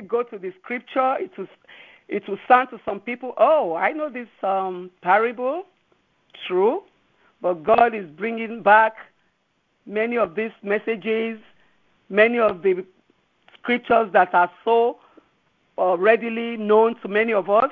[0.00, 1.48] go to the scripture, it will
[2.08, 5.64] it will sound to some people, oh, I know this um, parable,
[6.46, 6.82] true,
[7.42, 8.94] but God is bringing back
[9.84, 11.38] many of these messages,
[12.08, 12.86] many of the
[13.58, 14.98] scriptures that are so
[15.78, 17.70] uh, readily known to many of us.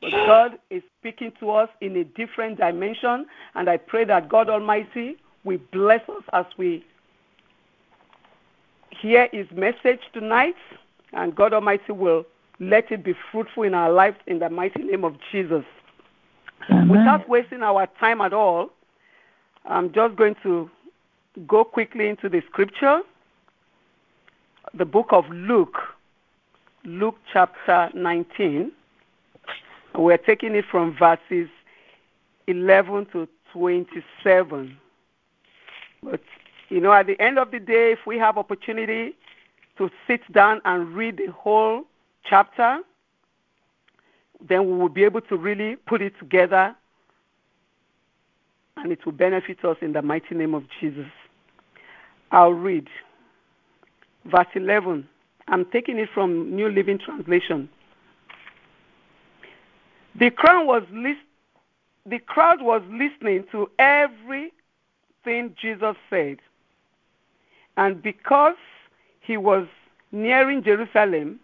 [0.00, 4.48] But God is speaking to us in a different dimension, and I pray that God
[4.48, 6.84] Almighty will bless us as we
[8.90, 10.56] hear His message tonight,
[11.12, 12.24] and God Almighty will
[12.60, 15.64] let it be fruitful in our lives in the mighty name of Jesus.
[16.70, 16.88] Amen.
[16.88, 18.70] Without wasting our time at all,
[19.64, 20.70] I'm just going to
[21.46, 23.00] go quickly into the scripture.
[24.74, 25.76] The book of Luke,
[26.84, 28.72] Luke chapter 19.
[29.94, 31.48] We're taking it from verses
[32.46, 34.78] 11 to 27.
[36.02, 36.20] But,
[36.68, 39.14] you know, at the end of the day, if we have opportunity
[39.82, 41.82] to sit down and read the whole
[42.28, 42.78] chapter,
[44.40, 46.74] then we will be able to really put it together
[48.76, 51.10] and it will benefit us in the mighty name of Jesus.
[52.30, 52.88] I'll read
[54.24, 55.08] verse 11.
[55.48, 57.68] I'm taking it from New Living Translation.
[60.14, 61.16] The crowd was lis-
[62.06, 66.38] the crowd was listening to everything Jesus said.
[67.76, 68.56] And because
[69.22, 69.66] he was
[70.10, 71.40] nearing Jerusalem,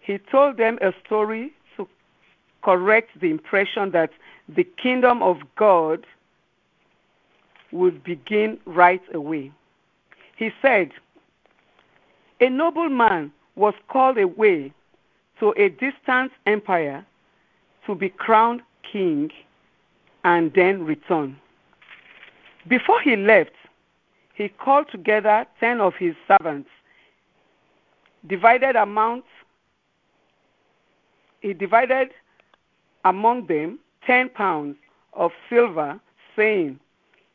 [0.00, 1.88] he told them a story to
[2.62, 4.10] correct the impression that
[4.48, 6.06] the kingdom of God
[7.72, 9.50] would begin right away.
[10.36, 10.92] He said,
[12.40, 14.72] A nobleman was called away
[15.40, 17.04] to a distant empire
[17.86, 19.30] to be crowned king
[20.22, 21.36] and then return.
[22.68, 23.52] Before he left,
[24.34, 26.70] he called together ten of his servants,
[28.26, 29.26] divided amounts
[31.44, 32.08] he divided
[33.04, 34.76] among them ten pounds
[35.12, 36.00] of silver,
[36.34, 36.80] saying,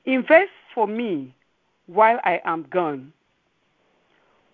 [0.06, 1.32] Invest for me
[1.86, 3.14] while I am gone.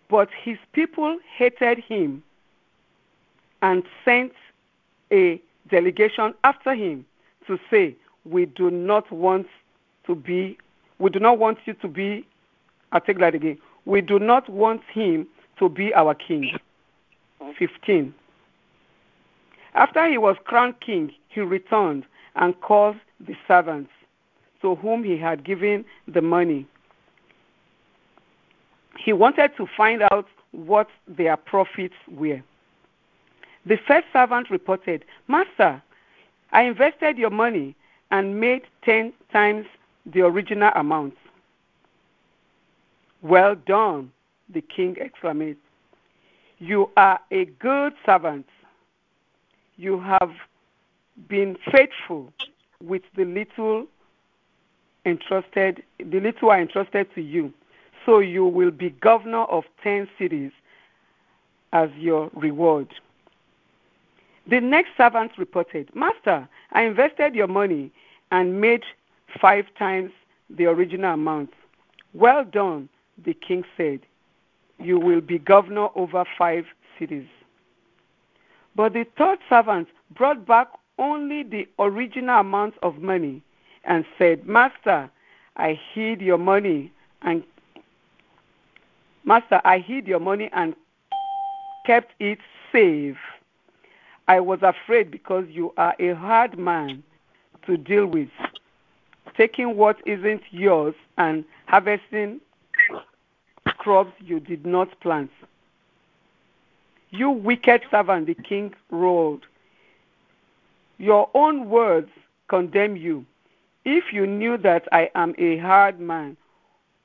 [0.10, 2.22] But his people hated him
[3.62, 4.34] and sent
[5.10, 7.06] a delegation after him
[7.48, 9.48] to say, We do not want
[10.06, 10.58] to be,
[11.00, 12.28] we do not want you to be,
[12.92, 13.58] I'll take that again.
[13.86, 15.28] We do not want him
[15.60, 16.58] to be our king.
[17.58, 18.14] 15.
[19.74, 22.06] After he was crowned king, he returned
[22.36, 23.92] and called the servants
[24.62, 26.66] to whom he had given the money.
[28.98, 32.42] He wanted to find out what their profits were.
[33.66, 35.82] The first servant reported, Master,
[36.52, 37.76] I invested your money
[38.12, 39.66] and made ten times
[40.06, 41.16] the original amount.
[43.22, 44.12] Well done,
[44.54, 45.58] the king exclaimed.
[46.60, 48.46] You are a good servant.
[49.78, 50.32] You have
[51.28, 52.32] been faithful
[52.82, 53.88] with the little
[55.06, 57.54] entrusted the little are entrusted to you.
[58.06, 60.52] So you will be governor of 10 cities
[61.74, 62.88] as your reward.
[64.48, 67.92] The next servant reported master i invested your money
[68.32, 68.84] and made
[69.42, 70.12] five times
[70.50, 71.52] the original amount.
[72.14, 72.90] Well done
[73.24, 74.02] the king said
[74.80, 76.66] you will be governor over five
[77.00, 77.28] cities
[78.76, 80.68] but the third servant brought back
[81.00, 83.42] only the original amount of money
[83.86, 85.10] and said, Master,
[85.56, 86.92] I hid your money
[87.22, 87.44] and
[89.24, 90.76] Master, I hid your money and
[91.86, 92.40] kept it
[92.72, 93.18] safe.
[94.28, 97.04] I was afraid because you are a hard man
[97.66, 98.30] to deal with,
[99.38, 102.42] taking what isn't yours and harvesting
[103.86, 105.30] crops you did not plant.
[107.12, 109.42] You wicked servant, the king roared.
[110.98, 112.10] Your own words
[112.48, 113.28] condemn you.
[113.84, 116.36] If you knew that I am a hard man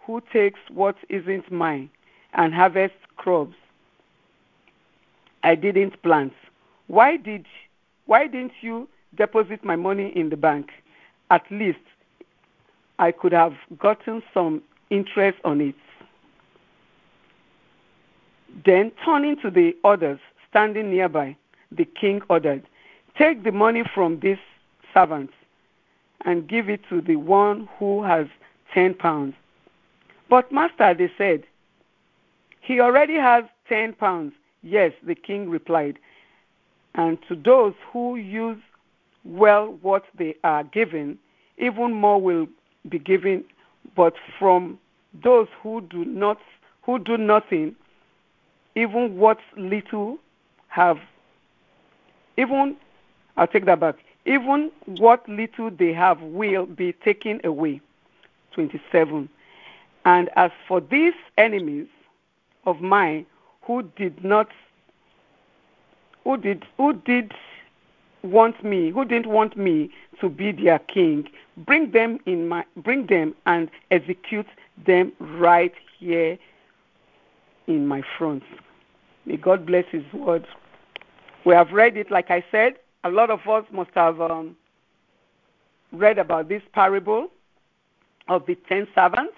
[0.07, 1.91] who takes what isn't mine
[2.33, 3.57] and harvests crops
[5.43, 6.33] I didn't plant,
[6.87, 7.45] why did
[8.07, 10.71] why didn't you deposit my money in the bank?
[11.31, 11.85] At least
[12.99, 15.75] I could have gotten some interest on it.
[18.65, 20.19] Then, turning to the others
[20.49, 21.37] standing nearby,
[21.71, 22.63] the king ordered,
[23.17, 24.39] Take the money from these
[24.95, 25.33] servants
[26.25, 28.27] and give it to the one who has
[28.73, 29.35] ten pounds.
[30.29, 31.45] But, master, they said,
[32.61, 34.33] he already has ten pounds.
[34.63, 35.99] Yes, the king replied.
[36.95, 38.59] And to those who use
[39.25, 41.19] well what they are given,
[41.59, 42.47] even more will
[42.89, 43.45] be given.
[43.97, 44.79] But from
[45.25, 46.39] those who do not,
[46.83, 47.75] who do nothing,
[48.75, 50.19] even what little
[50.69, 50.99] have,
[52.37, 52.77] even,
[53.37, 53.97] I'll take that back,
[54.27, 57.81] even what little they have will be taken away.
[58.53, 59.29] 27.
[60.05, 61.89] And as for these enemies
[62.65, 63.27] of mine
[63.63, 64.49] who did not,
[66.25, 67.33] who did, who did
[68.23, 69.91] want me, who didn't want me
[70.21, 74.47] to be their king, bring them in my, bring them and execute
[74.87, 76.39] them right here
[77.71, 78.43] in my front.
[79.27, 80.47] May God bless His word.
[81.45, 82.75] We have read it, like I said.
[83.05, 84.57] A lot of us must have um,
[85.93, 87.29] read about this parable
[88.29, 89.35] of the ten servants.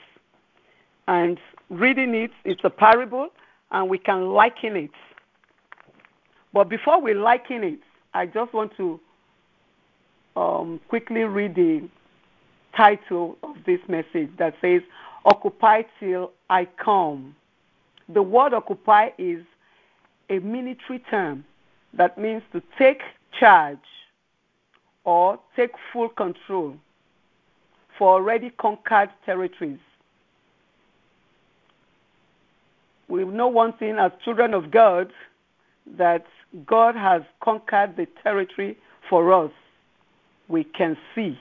[1.09, 1.39] And
[1.71, 3.29] reading it, it's a parable,
[3.71, 4.91] and we can liken it.
[6.53, 7.81] But before we liken it,
[8.15, 9.01] I just want to
[10.37, 11.89] um, quickly read the
[12.77, 14.83] title of this message that says,
[15.25, 17.35] Occupy Till I Come.
[18.09, 19.45] The word occupy is
[20.29, 21.45] a military term
[21.95, 23.01] that means to take
[23.39, 23.79] charge
[25.05, 26.77] or take full control
[27.99, 29.79] for already conquered territories.
[33.09, 35.13] We know one thing as children of God
[35.99, 36.25] that
[36.67, 38.79] God has conquered the territory
[39.09, 39.51] for us.
[40.49, 41.39] We can see.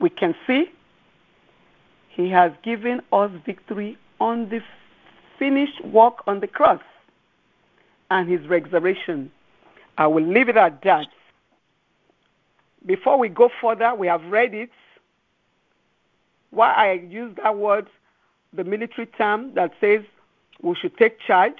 [0.00, 0.66] We can see
[2.08, 4.60] He has given us victory on the
[5.38, 6.82] finished work on the cross
[8.10, 9.30] and His resurrection.
[9.98, 11.06] I will leave it at that.
[12.84, 14.70] Before we go further, we have read it.
[16.50, 17.88] Why I use that word,
[18.52, 20.00] the military term that says
[20.62, 21.58] we should take charge.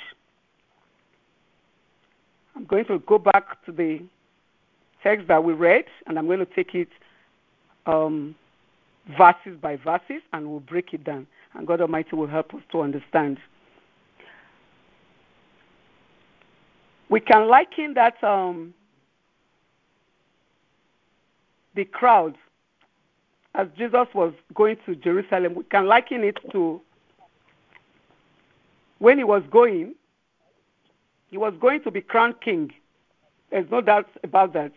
[2.55, 4.00] I'm going to go back to the
[5.03, 6.88] text that we read, and I'm going to take it
[7.87, 8.35] um,
[9.19, 11.26] verses by verses, and we'll break it down.
[11.56, 13.38] And God Almighty will help us to understand.
[17.08, 18.75] We can liken that um,
[21.75, 22.37] the crowd
[23.55, 25.55] as Jesus was going to Jerusalem.
[25.55, 26.81] We can liken it to
[28.99, 29.94] when he was going,
[31.31, 32.73] he was going to be crowned king.
[33.50, 34.73] There's no doubt about that.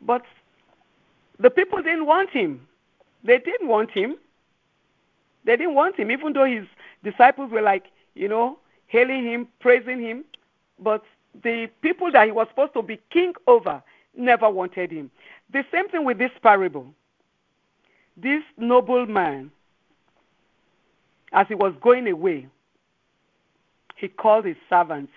[0.00, 0.22] But
[1.38, 2.66] the people didn't want him.
[3.24, 4.16] They didn't want him.
[5.44, 6.66] They didn't want him, even though his
[7.02, 7.84] disciples were like,
[8.14, 10.24] you know, hailing him, praising him.
[10.78, 11.02] But
[11.42, 13.82] the people that he was supposed to be king over
[14.16, 15.10] never wanted him.
[15.52, 16.86] The same thing with this parable.
[18.16, 19.50] This noble man,
[21.32, 22.46] as he was going away,
[23.96, 25.12] he called his servants.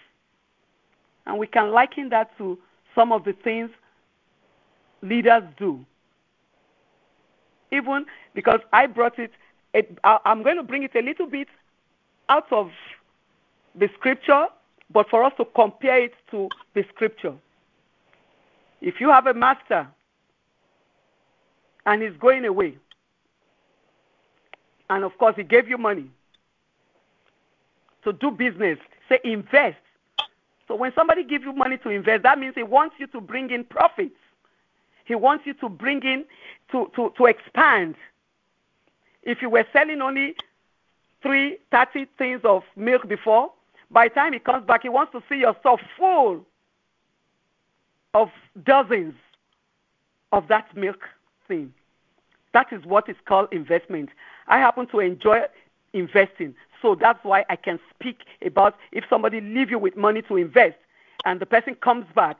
[1.26, 2.58] And we can liken that to
[2.94, 3.70] some of the things
[5.02, 5.86] leaders do.
[7.72, 9.32] Even because I brought it,
[10.04, 11.48] I'm going to bring it a little bit
[12.30, 12.72] out of
[13.78, 14.48] the scripture,
[14.92, 17.34] but for us to compare it to the scripture.
[18.82, 19.88] If you have a master
[21.86, 22.78] and he's going away,
[24.90, 26.10] and of course he gave you money
[28.04, 28.78] to do business,
[29.10, 29.78] say invest.
[30.68, 33.50] So when somebody gives you money to invest, that means he wants you to bring
[33.50, 34.16] in profits.
[35.06, 36.26] He wants you to bring in
[36.72, 37.96] to, to, to expand.
[39.26, 40.36] If you were selling only
[41.22, 43.52] three, 30 things of milk before,
[43.92, 46.46] by the time he comes back, he wants to see your store full
[48.14, 48.30] of
[48.64, 49.16] dozens
[50.32, 51.02] of that milk
[51.48, 51.74] thing.
[52.54, 54.10] That is what is called investment.
[54.48, 55.42] I happen to enjoy
[55.94, 56.56] investing.
[56.82, 60.78] So that's why I can speak about if somebody leave you with money to invest
[61.26, 62.38] and the person comes back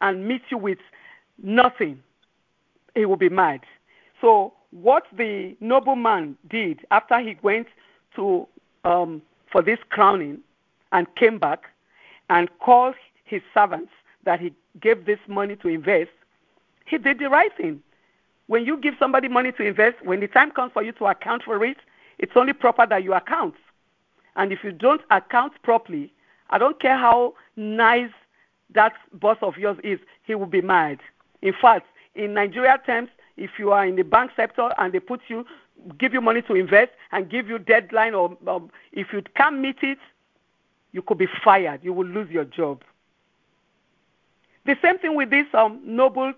[0.00, 0.78] and meets you with
[1.42, 2.02] nothing,
[2.94, 3.60] he will be mad.
[4.20, 7.66] So what the nobleman did after he went
[8.14, 8.46] to
[8.84, 10.38] um, for this crowning
[10.92, 11.64] and came back
[12.30, 12.94] and called
[13.24, 13.90] his servants
[14.24, 16.10] that he gave this money to invest,
[16.86, 17.80] he did the right thing.
[18.46, 21.42] When you give somebody money to invest, when the time comes for you to account
[21.44, 21.78] for it,
[22.18, 23.54] it's only proper that you account.
[24.36, 26.12] And if you don't account properly,
[26.50, 28.10] I don't care how nice
[28.74, 30.98] that boss of yours is, he will be mad.
[31.42, 35.20] In fact, in Nigeria terms, if you are in the bank sector and they put
[35.28, 35.44] you,
[35.98, 39.76] give you money to invest and give you deadline, or um, if you can't meet
[39.82, 39.98] it,
[40.92, 41.80] you could be fired.
[41.82, 42.82] You will lose your job.
[44.64, 46.32] The same thing with this um, noble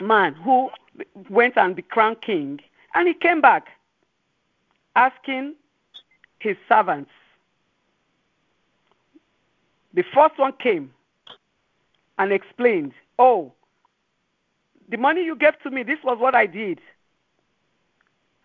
[0.00, 0.70] man who
[1.28, 2.60] went and became king,
[2.94, 3.66] and he came back
[4.96, 5.54] asking
[6.38, 7.10] his servants.
[9.94, 10.92] The first one came
[12.18, 13.52] and explained, Oh,
[14.88, 16.80] the money you gave to me, this was what I did.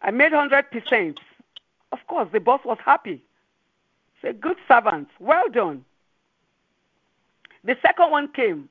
[0.01, 1.17] I made 100%.
[1.91, 3.23] Of course, the boss was happy.
[4.21, 5.85] Say, good servant, well done.
[7.63, 8.67] The second one came.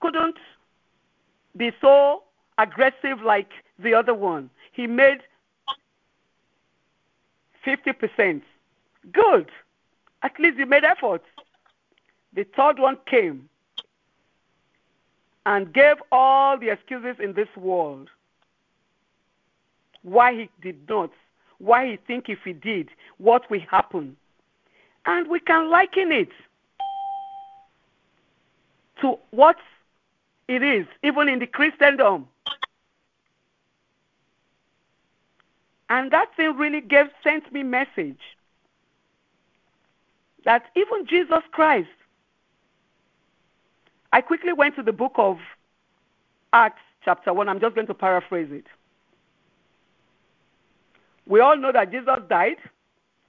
[0.00, 0.36] Couldn't
[1.56, 2.22] be so
[2.58, 4.48] aggressive like the other one.
[4.72, 5.18] He made
[7.66, 8.42] 50%.
[9.12, 9.50] Good.
[10.22, 11.24] At least you made efforts.
[12.34, 13.49] The third one came
[15.46, 18.08] and gave all the excuses in this world
[20.02, 21.10] why he did not,
[21.58, 24.16] why he think if he did, what will happen.
[25.06, 26.30] And we can liken it
[29.00, 29.56] to what
[30.48, 32.28] it is, even in the Christendom.
[35.88, 38.20] And that thing really gave sent me message
[40.44, 41.88] that even Jesus Christ.
[44.12, 45.38] I quickly went to the book of
[46.52, 47.48] Acts, chapter 1.
[47.48, 48.64] I'm just going to paraphrase it.
[51.26, 52.56] We all know that Jesus died,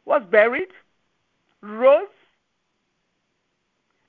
[0.06, 0.70] was buried,
[1.62, 2.08] rose,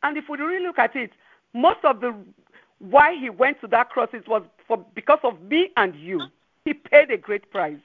[0.03, 1.13] and if we really look at it,
[1.53, 2.15] most of the
[2.79, 6.21] why he went to that cross it was for because of me and you.
[6.65, 7.79] He paid a great price.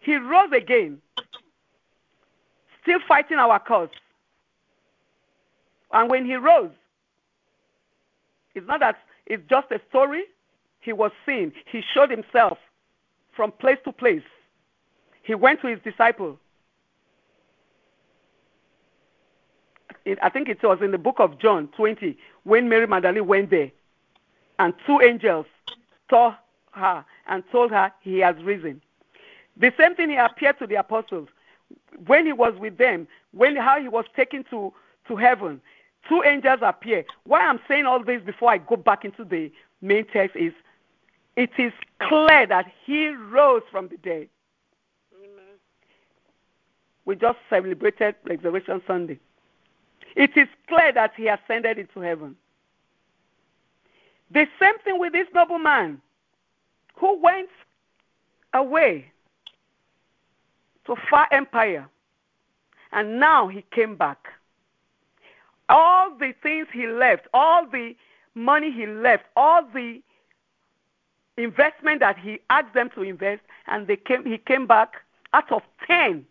[0.00, 1.00] He rose again,
[2.82, 3.88] still fighting our cause.
[5.92, 6.70] And when he rose,
[8.54, 8.96] it's not that
[9.26, 10.24] it's just a story.
[10.80, 11.52] He was seen.
[11.70, 12.58] He showed himself
[13.34, 14.22] from place to place.
[15.22, 16.38] He went to his disciple.
[20.22, 23.70] I think it was in the book of John 20 when Mary Magdalene went there,
[24.58, 25.46] and two angels
[26.10, 26.36] saw
[26.72, 28.82] her and told her he has risen.
[29.56, 31.28] The same thing he appeared to the apostles
[32.06, 34.72] when he was with them, when how he was taken to,
[35.08, 35.60] to heaven.
[36.08, 37.04] Two angels appear.
[37.24, 40.52] Why I'm saying all this before I go back into the main text is
[41.36, 44.28] it is clear that he rose from the dead.
[45.16, 45.56] Amen.
[47.04, 49.18] We just celebrated Resurrection Sunday.
[50.14, 52.36] It is clear that he ascended into heaven.
[54.30, 56.00] The same thing with this nobleman
[56.96, 57.50] who went
[58.52, 59.10] away
[60.86, 61.88] to far empire.
[62.92, 64.18] And now he came back.
[65.68, 67.96] All the things he left, all the
[68.34, 70.00] money he left, all the
[71.36, 74.94] investment that he asked them to invest, and they came, he came back
[75.32, 76.26] out of ten.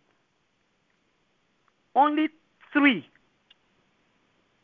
[1.94, 2.28] Only
[2.72, 3.06] three.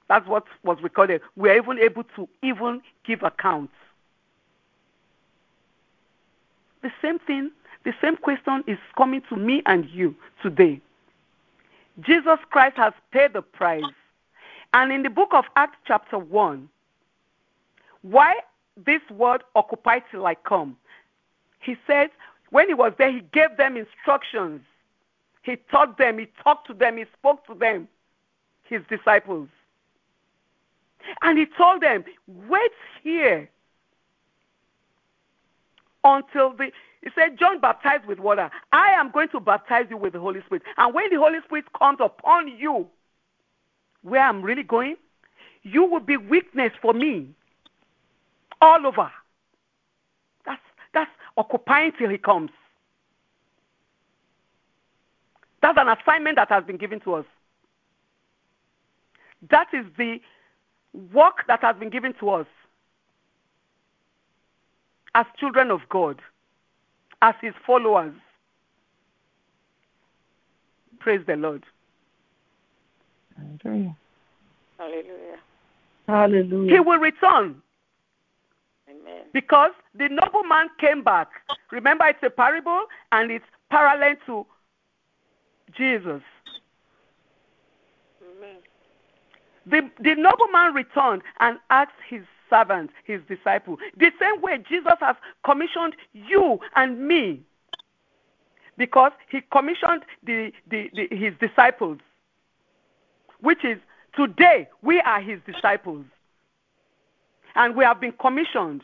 [0.08, 1.20] That's what was recorded.
[1.36, 3.72] We are even able to even give accounts.
[6.82, 7.50] The same thing
[7.84, 10.80] the same question is coming to me and you today.
[12.00, 13.82] Jesus Christ has paid the price.
[14.72, 16.68] And in the book of Acts, chapter 1,
[18.02, 18.34] why
[18.76, 20.76] this word occupy till I come?
[21.60, 22.10] He said,
[22.50, 24.60] when he was there, he gave them instructions.
[25.42, 27.88] He taught them, he talked to them, he spoke to them,
[28.64, 29.48] his disciples.
[31.22, 32.04] And he told them,
[32.48, 32.72] wait
[33.02, 33.48] here
[36.04, 36.70] until the
[37.02, 38.50] he said, John baptized with water.
[38.72, 40.62] I am going to baptize you with the Holy Spirit.
[40.76, 42.86] And when the Holy Spirit comes upon you,
[44.02, 44.96] where I'm really going,
[45.62, 47.28] you will be witness for me
[48.60, 49.10] all over.
[50.46, 52.50] That's that's occupying till he comes.
[55.62, 57.26] That's an assignment that has been given to us.
[59.50, 60.20] That is the
[61.12, 62.46] work that has been given to us
[65.14, 66.20] as children of God
[67.22, 68.14] as his followers.
[70.98, 71.64] Praise the Lord.
[73.62, 73.96] Hallelujah.
[74.78, 75.38] Hallelujah.
[76.06, 76.72] Hallelujah.
[76.72, 77.62] He will return.
[78.88, 79.22] Amen.
[79.32, 81.28] Because the nobleman came back.
[81.70, 84.46] Remember, it's a parable and it's parallel to
[85.76, 86.22] Jesus.
[88.22, 88.56] Amen.
[89.66, 93.76] The, the nobleman returned and asked his servant, his disciple.
[93.96, 97.42] The same way Jesus has commissioned you and me.
[98.76, 101.98] Because he commissioned the, the, the, his disciples,
[103.42, 103.78] which is
[104.14, 106.04] today we are his disciples.
[107.54, 108.82] And we have been commissioned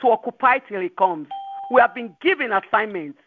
[0.00, 1.28] to occupy till he comes.
[1.70, 3.18] We have been given assignments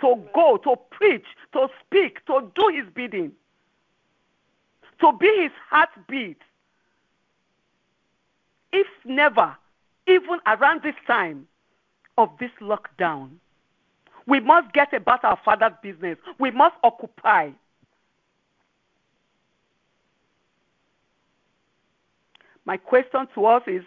[0.00, 3.32] to go, to preach, to speak, to do his bidding,
[5.00, 6.38] to be his heartbeat
[8.74, 9.56] if never,
[10.08, 11.46] even around this time
[12.18, 13.30] of this lockdown,
[14.26, 16.18] we must get about our Father's business.
[16.40, 17.50] We must occupy.
[22.64, 23.82] My question to us is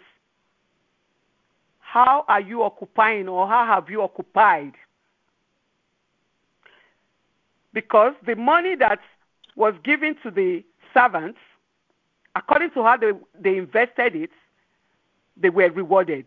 [1.80, 4.74] how are you occupying or how have you occupied?
[7.78, 8.98] because the money that
[9.54, 11.38] was given to the servants,
[12.34, 14.30] according to how they, they invested it,
[15.36, 16.26] they were rewarded.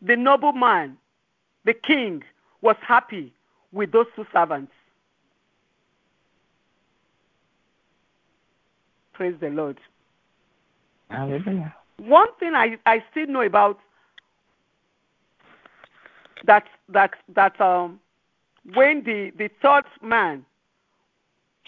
[0.00, 0.96] The nobleman,
[1.64, 2.22] the king,
[2.62, 3.34] was happy
[3.72, 4.72] with those two servants.
[9.20, 9.76] Praise the Lord.
[11.10, 11.74] Hallelujah.
[11.98, 13.78] One thing I, I still know about
[16.46, 18.00] that that that um
[18.72, 20.46] when the the third man,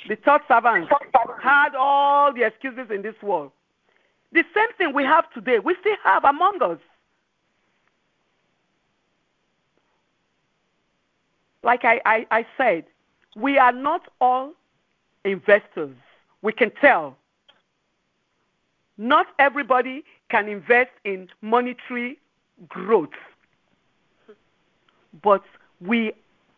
[0.08, 0.88] the third servant
[1.42, 3.52] had all the excuses in this world,
[4.32, 6.78] the same thing we have today, we still have among us.
[11.62, 12.84] Like I, I, I said,
[13.36, 14.52] we are not all
[15.26, 15.94] investors.
[16.40, 17.18] We can tell.
[18.98, 22.18] Not everybody can invest in monetary
[22.68, 23.10] growth.
[25.22, 25.42] But
[25.80, 26.12] we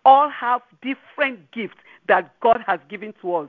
[0.04, 1.76] all have different gifts
[2.08, 3.48] that God has given to us.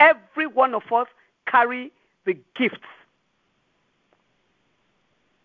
[0.00, 1.06] Every one of us
[1.46, 1.90] carry
[2.24, 2.76] the gifts.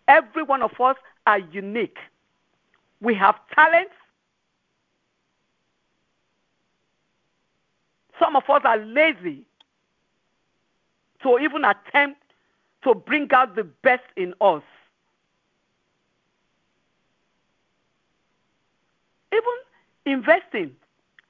[0.06, 0.96] Every one of us
[1.26, 1.96] are unique.
[3.00, 3.94] We have talents.
[8.20, 9.44] Some of us are lazy
[11.24, 12.20] to even attempt
[12.84, 14.62] to bring out the best in us.
[19.32, 19.42] Even
[20.06, 20.70] investing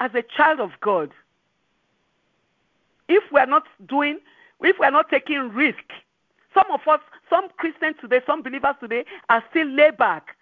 [0.01, 1.11] as a child of God,
[3.09, 4.19] if we're not doing,
[4.61, 5.85] if we're not taking risk,
[6.53, 10.37] some of us, some Christians today, some believers today are still laid back.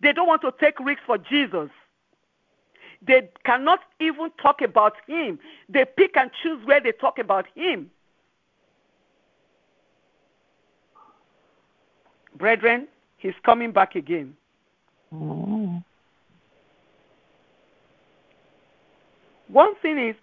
[0.00, 1.70] They don't want to take risks for Jesus.
[3.00, 5.38] They cannot even talk about Him.
[5.68, 7.90] They pick and choose where they talk about Him.
[12.38, 14.34] Brethren, He's coming back again.
[15.12, 15.82] Mm.
[19.48, 20.14] One thing is,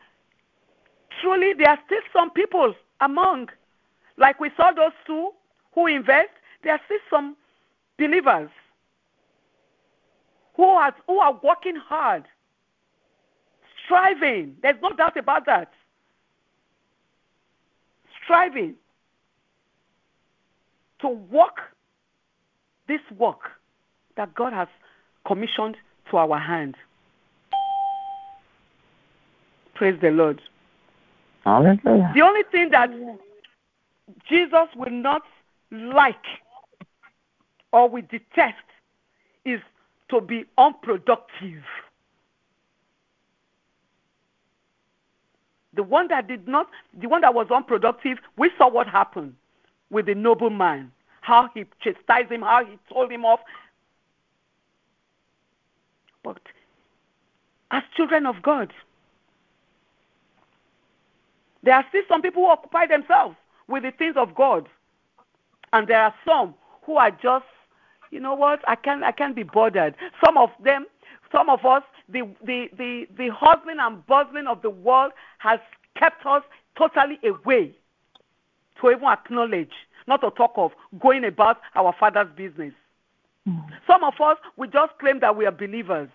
[1.22, 3.50] truly, there are still some people among,
[4.18, 5.32] like we saw those two
[5.74, 6.30] who invest,
[6.64, 7.36] there are still some
[7.98, 8.50] believers
[10.56, 12.24] who are, who are working hard,
[13.84, 14.56] striving.
[14.62, 15.74] There's no doubt about that.
[18.24, 18.76] Striving
[21.02, 21.75] to work
[22.88, 23.40] this work
[24.18, 24.68] that God has
[25.26, 25.78] commissioned
[26.12, 26.76] to our hand.
[29.74, 30.42] Praise the Lord.
[31.44, 32.12] Hallelujah.
[32.16, 32.90] The only thing that
[34.28, 35.24] Jesus will not
[35.72, 36.16] like
[37.72, 38.56] or we detest
[39.44, 39.60] is
[40.10, 41.64] to be unproductive.
[45.76, 46.68] The one that did not,
[47.00, 49.36] the one that was unproductive, we saw what happened
[49.90, 50.92] with the nobleman,
[51.26, 53.40] how he chastised him, how he told him off.
[56.24, 56.40] But
[57.72, 58.72] as children of God,
[61.64, 63.36] there are still some people who occupy themselves
[63.68, 64.70] with the things of God.
[65.74, 67.46] And there are some who are just,
[68.12, 69.96] you know what, I can't I can't be bothered.
[70.24, 70.86] Some of them,
[71.32, 75.60] some of us, the the the, the hustling and bustling of the world has
[75.98, 76.44] kept us
[76.78, 77.72] totally away
[78.80, 79.74] to even acknowledge,
[80.08, 82.74] not to talk of going about our father's business.
[83.48, 83.64] Mm.
[83.88, 86.10] Some of us we just claim that we are believers.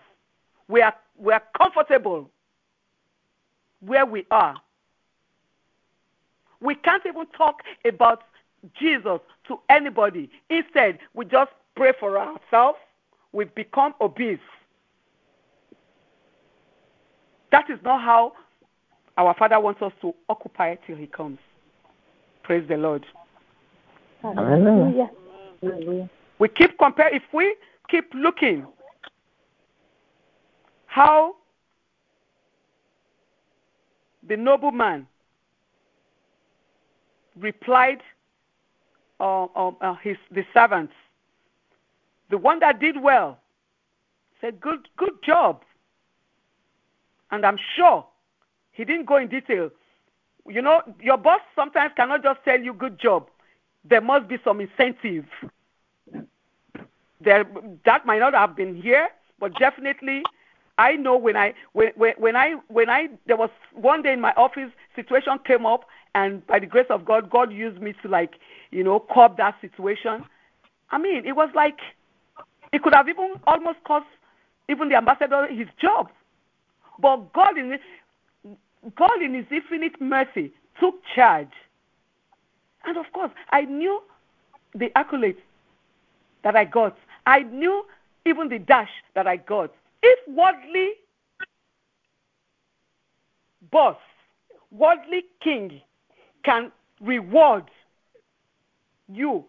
[0.67, 2.29] We are we are comfortable
[3.81, 4.55] where we are.
[6.61, 8.23] We can't even talk about
[8.79, 10.29] Jesus to anybody.
[10.49, 12.77] Instead, we just pray for ourselves.
[13.33, 14.39] We've become obese.
[17.51, 18.33] That is not how
[19.17, 21.39] our Father wants us to occupy till He comes.
[22.43, 23.05] Praise the Lord.
[24.21, 25.09] Hallelujah.
[26.39, 27.55] We keep compare if we
[27.89, 28.65] keep looking
[30.85, 31.35] how
[34.27, 35.07] the nobleman
[37.39, 38.01] replied
[39.19, 40.93] uh, uh, uh, his the servants.
[42.29, 43.39] The one that did well
[44.39, 45.63] said, "Good, good job."
[47.31, 48.05] And I'm sure
[48.71, 49.69] he didn't go in detail.
[50.47, 53.27] You know, your boss sometimes cannot just tell you "good job."
[53.83, 55.25] There must be some incentive.
[57.19, 57.45] There,
[57.85, 60.23] that might not have been here, but definitely,
[60.77, 64.21] I know when I when when, when I when I there was one day in
[64.21, 68.07] my office situation came up and by the grace of God, God used me to
[68.07, 68.33] like,
[68.71, 70.25] you know, curb that situation.
[70.89, 71.77] I mean, it was like
[72.73, 74.07] it could have even almost cost
[74.69, 76.09] even the ambassador his job.
[76.99, 77.77] But God in
[78.95, 81.51] God in his infinite mercy took charge.
[82.85, 84.01] And of course, I knew
[84.73, 85.41] the accolades
[86.43, 86.97] that I got.
[87.25, 87.85] I knew
[88.25, 89.71] even the dash that I got
[90.03, 90.91] If worldly
[93.71, 93.97] boss,
[94.71, 95.81] worldly king
[96.43, 97.65] can reward
[99.07, 99.45] you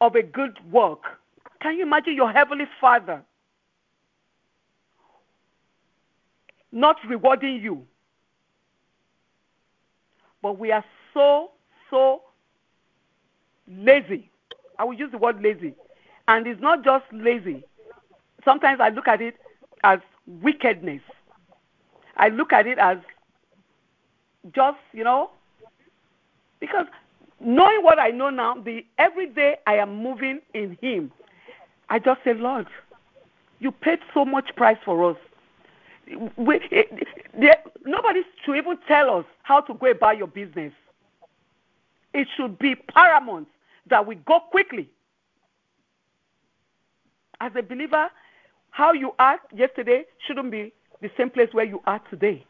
[0.00, 1.18] of a good work,
[1.60, 3.22] can you imagine your heavenly father
[6.72, 7.86] not rewarding you?
[10.42, 11.50] But we are so,
[11.90, 12.22] so
[13.70, 14.30] lazy.
[14.78, 15.74] I will use the word lazy.
[16.28, 17.64] And it's not just lazy.
[18.44, 19.36] Sometimes I look at it
[19.84, 21.02] as wickedness.
[22.16, 22.98] I look at it as
[24.54, 25.30] just, you know,
[26.60, 26.86] because
[27.40, 31.12] knowing what I know now, the every day I am moving in Him,
[31.88, 32.66] I just say, Lord,
[33.58, 35.16] you paid so much price for us.
[36.36, 36.82] We, eh,
[37.38, 40.72] there, nobody should even tell us how to go about your business.
[42.12, 43.48] It should be paramount
[43.88, 44.88] that we go quickly.
[47.40, 48.08] As a believer,
[48.70, 52.44] how you are yesterday shouldn't be the same place where you are today.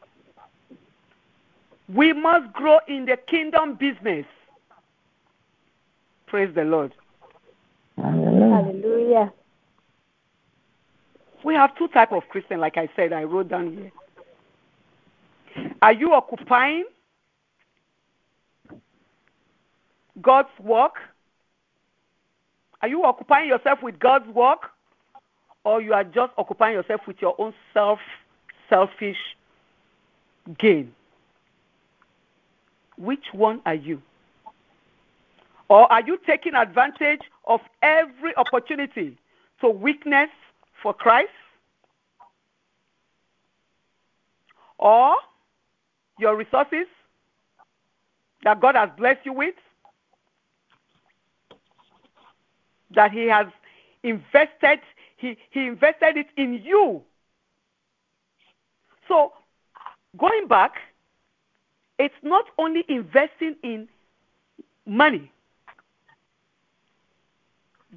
[1.95, 4.27] We must grow in the kingdom business.
[6.27, 6.93] Praise the Lord.
[7.97, 8.55] Hallelujah.
[8.55, 9.33] Hallelujah.
[11.45, 13.93] We have two type of Christian, like I said, I wrote down here.
[15.83, 16.85] Are you occupying
[20.21, 20.95] God's work?
[22.83, 24.71] Are you occupying yourself with God's work?
[25.65, 27.99] Or you are just occupying yourself with your own self
[28.69, 29.19] selfish
[30.59, 30.93] gain?
[32.97, 34.01] Which one are you?
[35.69, 39.17] Or are you taking advantage of every opportunity
[39.61, 40.31] to weakness
[40.83, 41.29] for Christ?
[44.79, 45.15] Or
[46.19, 46.87] your resources
[48.43, 49.55] that God has blessed you with,
[52.95, 53.47] that He has
[54.03, 54.81] invested,
[55.17, 57.03] He, he invested it in you.
[59.09, 59.33] So,
[60.17, 60.73] going back,
[61.99, 63.89] it's not only investing in
[64.87, 65.31] money.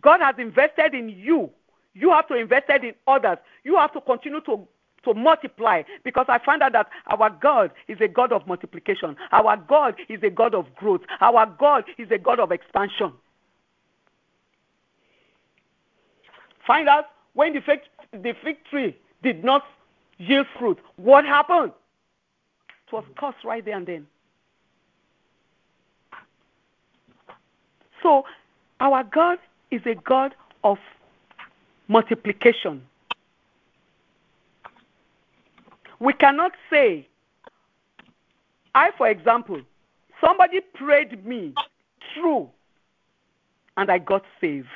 [0.02, 1.50] God has invested in you.
[1.94, 3.38] You have to invest in others.
[3.64, 4.68] You have to continue to,
[5.06, 9.16] to multiply because I find out that our God is a God of multiplication.
[9.32, 11.02] Our God is a God of growth.
[11.22, 13.14] Our God is a God of expansion.
[16.66, 19.64] Find out when the fig, the fig tree did not
[20.18, 21.72] yield fruit, what happened?
[22.88, 24.08] It was cursed right there and then.
[28.02, 28.26] So,
[28.80, 29.40] our God
[29.72, 30.78] is a God of
[31.88, 32.84] multiplication.
[36.00, 37.08] We cannot say,
[38.76, 39.62] I, for example,
[40.20, 41.54] somebody prayed me
[42.14, 42.50] through
[43.78, 44.68] and I got saved.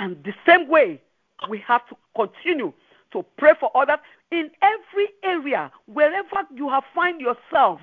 [0.00, 1.00] And the same way,
[1.48, 2.72] we have to continue
[3.12, 3.98] to pray for others
[4.30, 7.80] in every area, wherever you have find yourself.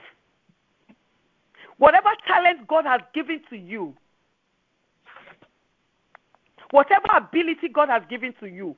[1.77, 3.93] Whatever talent God has given to you,
[6.71, 8.75] whatever ability God has given to you,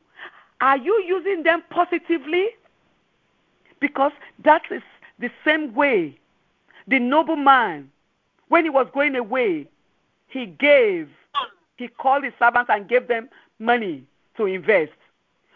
[0.59, 2.47] are you using them positively?
[3.79, 4.11] Because
[4.43, 4.81] that is
[5.17, 6.19] the same way
[6.89, 7.89] the nobleman,
[8.49, 9.67] when he was going away,
[10.27, 11.07] he gave,
[11.79, 14.03] he called his servants and gave them money
[14.35, 14.91] to invest.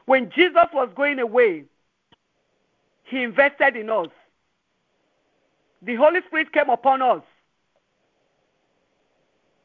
[0.05, 1.65] When Jesus was going away,
[3.03, 4.07] he invested in us.
[5.81, 7.21] The Holy Spirit came upon us.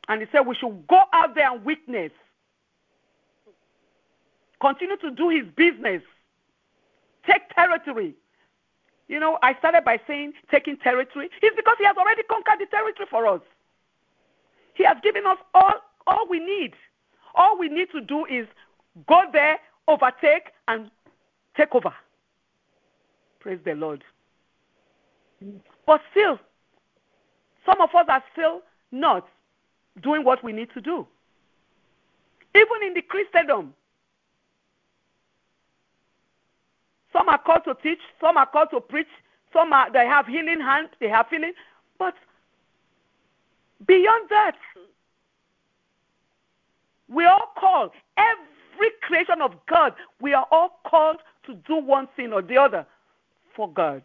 [0.09, 2.11] And he said we should go out there and witness.
[4.61, 6.03] Continue to do his business.
[7.25, 8.15] Take territory.
[9.07, 11.31] You know, I started by saying taking territory.
[11.41, 13.43] It's because he has already conquered the territory for us.
[14.75, 15.75] He has given us all
[16.09, 16.73] all we need.
[17.35, 18.49] All we need to do is
[19.07, 20.91] go there, overtake, and
[21.57, 21.93] take over.
[23.39, 24.03] Praise the Lord.
[25.87, 26.41] But still,
[27.65, 29.29] some of us are still not
[30.03, 31.07] doing what we need to do.
[32.55, 33.75] Even in the Christendom,
[37.13, 39.07] some are called to teach, some are called to preach,
[39.53, 41.53] some are they have healing hands, they have healing,
[41.99, 42.15] but
[43.87, 44.57] beyond that,
[47.09, 49.95] we are all called every creation of God.
[50.21, 52.87] We are all called to do one thing or the other
[53.57, 54.03] for God.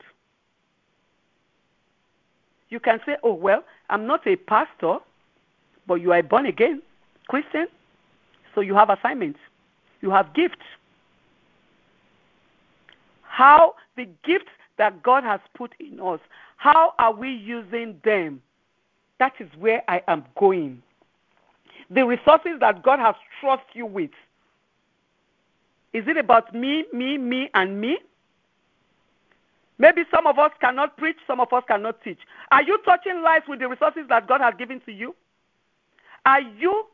[2.70, 5.00] You can say, "Oh well, I'm not a pastor."
[5.88, 6.82] but you are born again
[7.28, 7.68] Christian,
[8.54, 9.40] so you have assignments,
[10.02, 10.56] you have gifts.
[13.22, 16.20] How the gifts that God has put in us,
[16.58, 18.42] how are we using them?
[19.20, 20.82] That is where I am going.
[21.90, 24.12] The resources that God has trusted you with,
[25.94, 28.00] Is it about me, me, me, and me?
[29.78, 32.20] Maybe some of us cannot preach, some of us cannot teach.
[32.52, 35.16] Are you touching lives with the resources that God has given to you?
[36.26, 36.88] Are you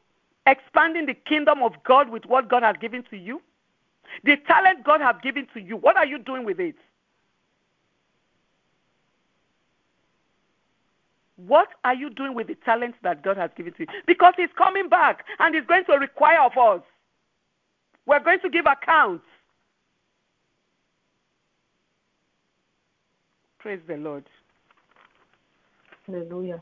[0.47, 3.41] expanding the kingdom of God with what God has given to you?
[4.23, 6.75] The talent God has given to you, what are you doing with it?
[11.47, 13.87] What are you doing with the talents that God has given to you?
[14.05, 16.81] Because He's coming back and He's going to require of us.
[18.05, 19.23] We're going to give accounts.
[23.59, 24.25] Praise the Lord.
[26.07, 26.61] Hallelujah.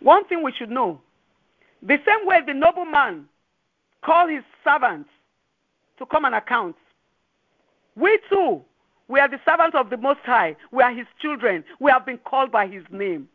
[0.00, 1.00] One thing we should know
[1.82, 3.26] the same way the nobleman
[4.04, 5.08] called his servants
[5.98, 6.76] to come and account,
[7.96, 8.62] we too,
[9.10, 10.54] we are the servants of the Most High.
[10.70, 11.64] We are his children.
[11.80, 13.28] We have been called by his name.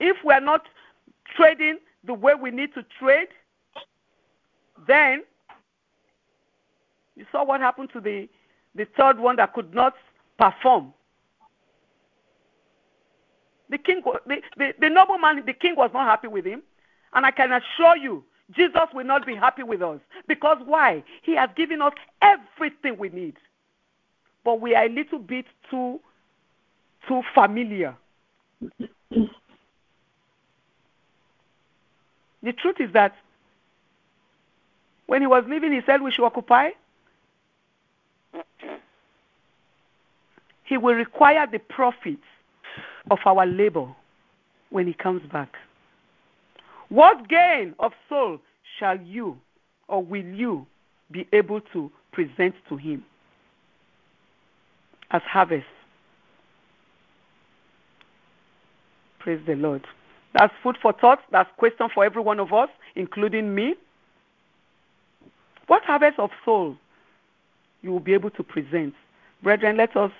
[0.00, 0.62] If we are not
[1.36, 3.28] trading the way we need to trade,
[4.88, 5.24] then
[7.16, 8.26] you saw what happened to the,
[8.74, 9.94] the third one that could not
[10.38, 10.94] perform.
[13.68, 16.62] The king, the, the, the nobleman, the king was not happy with him.
[17.12, 18.24] And I can assure you,
[18.56, 20.00] Jesus will not be happy with us.
[20.26, 21.04] Because why?
[21.22, 23.36] He has given us everything we need.
[24.44, 26.00] But we are a little bit too,
[27.08, 27.96] too familiar.
[32.42, 33.14] the truth is that
[35.06, 36.70] when he was leaving, he said we should occupy.
[40.64, 42.22] He will require the profits
[43.10, 43.86] of our labor
[44.70, 45.56] when he comes back.
[46.88, 48.40] What gain of soul
[48.78, 49.38] shall you
[49.88, 50.66] or will you
[51.10, 53.04] be able to present to him
[55.10, 55.66] as harvest?
[59.18, 59.86] Praise the Lord.
[60.34, 61.20] That's food for thought.
[61.30, 63.74] That's question for every one of us, including me.
[65.66, 66.76] What harvest of soul
[67.82, 68.94] you will be able to present?
[69.42, 70.10] Brethren, let us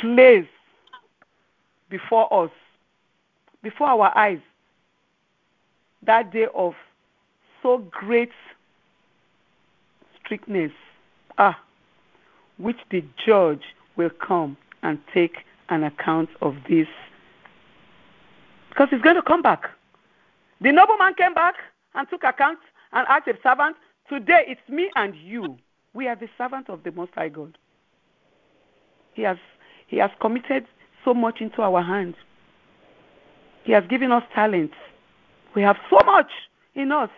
[0.00, 0.46] place
[1.88, 2.50] before us,
[3.62, 4.40] before our eyes,
[6.04, 6.74] that day of
[7.62, 8.30] so great
[10.24, 10.72] strictness,
[11.38, 11.58] ah,
[12.58, 13.62] which the judge
[13.96, 16.88] will come and take an account of this.
[18.68, 19.64] Because he's going to come back.
[20.60, 21.54] The nobleman came back
[21.94, 22.58] and took account
[22.92, 23.76] and asked the servant,
[24.08, 25.58] Today it's me and you.
[25.94, 27.58] We are the servant of the Most High God.
[29.14, 29.36] He has,
[29.86, 30.66] he has committed
[31.04, 32.14] so much into our hands.
[33.64, 34.74] He has given us talents.
[35.54, 36.30] We have so much
[36.74, 37.10] in us.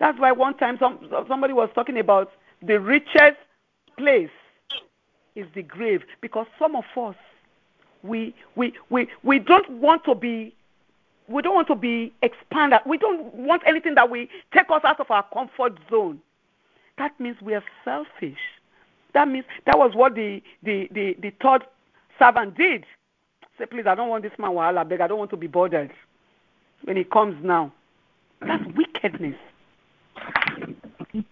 [0.00, 0.98] That's why one time some,
[1.28, 3.36] somebody was talking about the richest
[3.96, 4.30] place
[5.34, 7.16] is the grave because some of us
[8.02, 10.54] we we we we don't want to be
[11.28, 12.80] we don't want to be expanded.
[12.86, 16.20] We don't want anything that will take us out of our comfort zone.
[16.98, 18.38] That means we are selfish.
[19.14, 21.64] That means that was what the the the, the third
[22.18, 22.84] servant did.
[23.58, 25.00] Say, please, I don't want this man wahala beg.
[25.00, 25.92] I don't want to be bothered
[26.84, 27.72] when he comes now.
[28.40, 29.36] That's wickedness.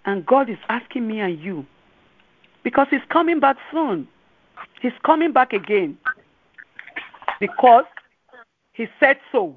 [0.05, 1.66] And God is asking me and you
[2.62, 4.09] because He's coming back soon.
[4.81, 5.98] He's coming back again
[7.40, 7.85] because
[8.72, 9.57] He said so.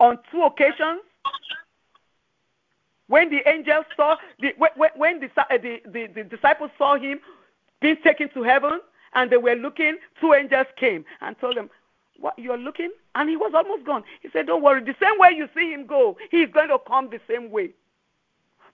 [0.00, 1.00] On two occasions,
[3.12, 7.20] when the angels saw the when, when the, uh, the, the, the disciples saw him
[7.82, 8.80] being taken to heaven
[9.14, 11.68] and they were looking, two angels came and told them,
[12.18, 12.90] What you're looking?
[13.14, 14.02] And he was almost gone.
[14.22, 17.10] He said, Don't worry, the same way you see him go, he's going to come
[17.10, 17.72] the same way.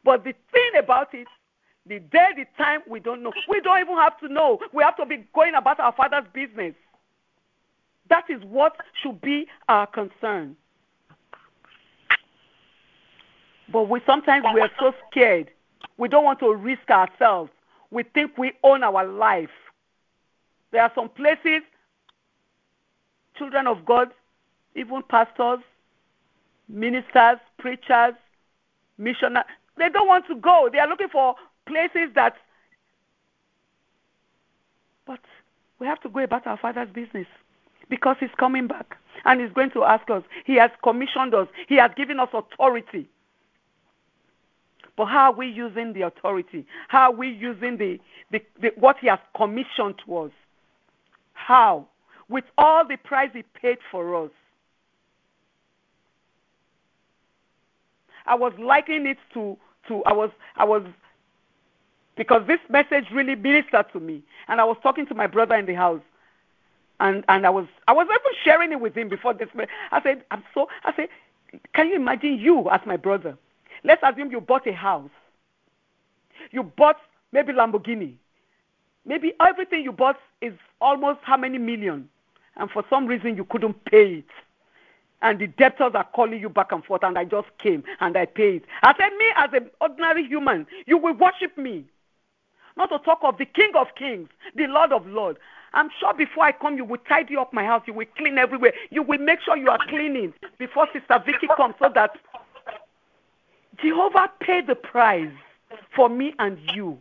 [0.04, 1.26] But the thing about it,
[1.88, 3.32] the day, the time, we don't know.
[3.48, 4.58] We don't even have to know.
[4.72, 6.74] We have to be going about our Father's business.
[8.10, 10.56] That is what should be our concern.
[13.70, 15.50] But we sometimes we are so scared.
[15.98, 17.50] We don't want to risk ourselves.
[17.90, 19.50] We think we own our life.
[20.70, 21.62] There are some places,
[23.36, 24.10] children of God,
[24.74, 25.60] even pastors,
[26.68, 28.14] ministers, preachers,
[28.96, 29.46] missionaries,
[29.78, 30.68] they don't want to go.
[30.70, 31.36] They are looking for
[31.68, 32.34] places that.
[35.06, 35.20] But
[35.78, 37.26] we have to go about our Father's business
[37.88, 40.22] because He's coming back and He's going to ask us.
[40.44, 43.08] He has commissioned us, He has given us authority.
[44.96, 46.66] But how are we using the authority?
[46.88, 48.00] How are we using the,
[48.32, 50.32] the, the what He has commissioned to us?
[51.34, 51.86] How?
[52.28, 54.30] With all the price He paid for us.
[58.26, 60.82] I was likening it to to I was I was
[62.18, 65.64] because this message really ministered to me and I was talking to my brother in
[65.64, 66.02] the house
[67.00, 69.48] and and I was I was even sharing it with him before this
[69.90, 71.08] I said I'm so I said
[71.74, 73.36] can you imagine you as my brother?
[73.84, 75.10] Let's assume you bought a house.
[76.50, 76.98] You bought
[77.32, 78.14] maybe Lamborghini.
[79.06, 82.08] Maybe everything you bought is almost how many million?
[82.56, 84.24] And for some reason you couldn't pay it.
[85.22, 88.26] And the debtors are calling you back and forth, and I just came and I
[88.26, 88.62] paid.
[88.82, 91.84] I said, Me as an ordinary human, you will worship me.
[92.78, 95.40] Not to talk of the King of Kings, the Lord of Lords.
[95.74, 97.82] I'm sure before I come, you will tidy up my house.
[97.88, 98.72] You will clean everywhere.
[98.90, 102.12] You will make sure you are cleaning before Sister Vicky comes so that
[103.82, 105.32] Jehovah paid the price
[105.94, 106.98] for me and you.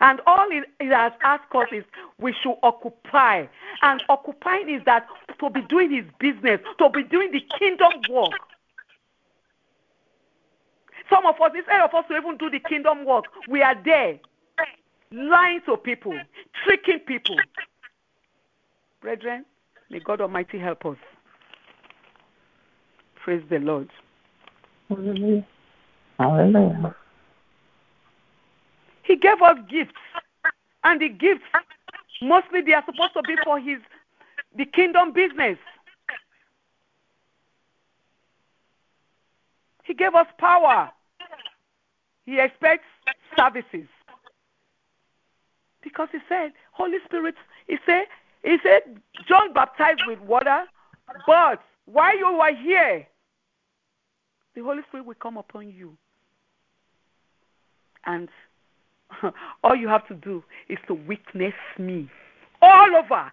[0.00, 1.84] And all it has asked us is
[2.18, 3.46] we should occupy.
[3.82, 5.06] And occupying is that
[5.38, 8.32] to be doing his business, to be doing the kingdom work.
[11.08, 14.18] Some of us, instead of us to even do the kingdom work, we are there
[15.12, 16.18] lying to people,
[16.64, 17.36] tricking people.
[19.00, 19.44] Brethren,
[19.90, 20.96] may God Almighty help us.
[23.22, 23.88] Praise the Lord.
[24.88, 25.46] Hallelujah.
[26.18, 26.94] Hallelujah.
[29.02, 29.92] He gave us gifts,
[30.84, 31.44] and the gifts
[32.22, 33.78] mostly they are supposed to be for his
[34.56, 35.58] the kingdom business.
[39.84, 40.90] He gave us power.
[42.26, 42.84] He expects
[43.36, 43.88] services.
[45.82, 47.34] Because he said, Holy Spirit,
[47.66, 48.04] he said,
[48.42, 50.64] he said, John baptized with water,
[51.26, 53.06] but while you were here,
[54.54, 55.96] the Holy Spirit will come upon you.
[58.06, 58.28] And
[59.64, 62.10] all you have to do is to witness me
[62.62, 63.32] all over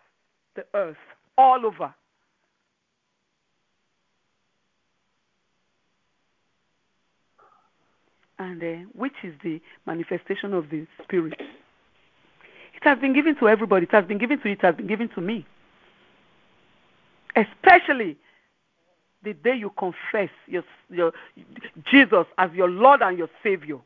[0.55, 0.97] the earth,
[1.37, 1.93] all over.
[8.39, 11.39] And uh, which is the manifestation of the Spirit?
[12.77, 13.85] It has been given to everybody.
[13.85, 14.53] It has been given to you.
[14.53, 15.45] It has been given to me.
[17.35, 18.17] Especially
[19.23, 21.11] the day you confess your, your
[21.85, 23.79] Jesus as your Lord and your Savior.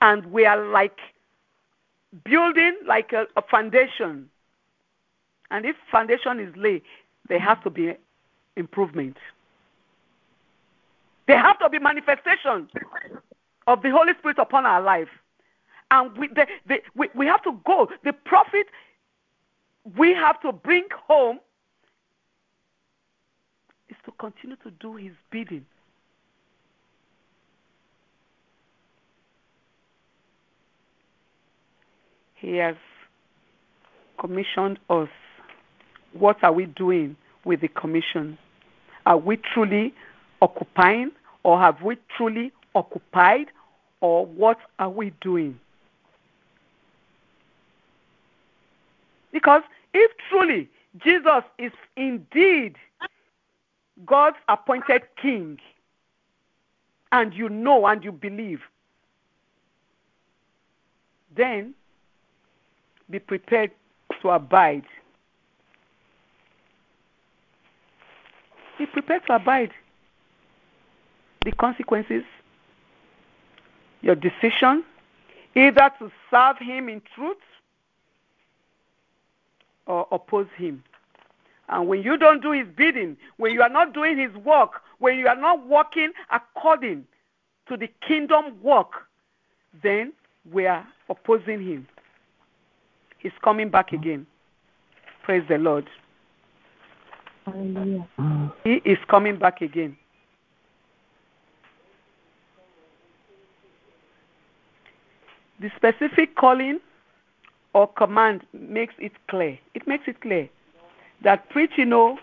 [0.00, 0.98] And we are like
[2.24, 4.30] building like a, a foundation.
[5.50, 6.82] And if foundation is laid,
[7.28, 7.94] there has to be
[8.56, 9.16] improvement.
[11.26, 12.68] There have to be manifestation
[13.66, 15.08] of the Holy Spirit upon our life.
[15.90, 17.88] And we, the, the, we, we have to go.
[18.04, 18.66] The profit
[19.96, 21.38] we have to bring home
[23.88, 25.66] is to continue to do his bidding.
[32.34, 32.76] He has
[34.18, 35.08] commissioned us.
[36.12, 38.38] What are we doing with the commission?
[39.06, 39.94] Are we truly
[40.40, 41.10] occupying
[41.42, 43.46] or have we truly occupied
[44.00, 45.58] or what are we doing?
[49.32, 50.68] Because if truly
[51.02, 52.76] Jesus is indeed
[54.06, 55.58] God's appointed king,
[57.14, 58.60] and you know and you believe,
[61.36, 61.74] then
[63.08, 63.70] be prepared
[64.20, 64.82] to abide.
[68.78, 69.70] Be prepared to abide
[71.44, 72.24] the consequences,
[74.04, 74.84] your decision,
[75.56, 77.38] either to serve Him in truth
[79.86, 80.84] or oppose Him.
[81.70, 85.18] And when you don't do His bidding, when you are not doing His work, when
[85.18, 87.04] you are not working according
[87.68, 88.90] to the kingdom work,
[89.82, 90.12] then
[90.52, 91.88] we are opposing Him.
[93.18, 94.00] He's coming back mm.
[94.00, 94.26] again.
[95.22, 95.88] Praise the Lord.
[97.46, 98.06] Hallelujah.
[98.64, 99.96] He is coming back again.
[105.60, 106.80] The specific calling
[107.74, 109.58] or command makes it clear.
[109.74, 110.48] It makes it clear
[111.22, 112.18] that preaching, oh,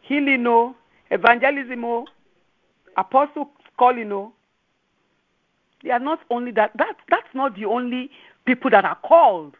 [0.00, 0.74] healing, oh,
[1.10, 2.06] evangelism, oh,
[2.96, 4.32] apostle calling, oh,
[5.82, 6.70] they are not only that.
[6.78, 8.10] That that's not the only
[8.44, 9.54] people that are called.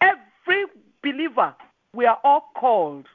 [0.00, 0.66] Every
[1.02, 1.54] believer,
[1.94, 3.06] we are all called.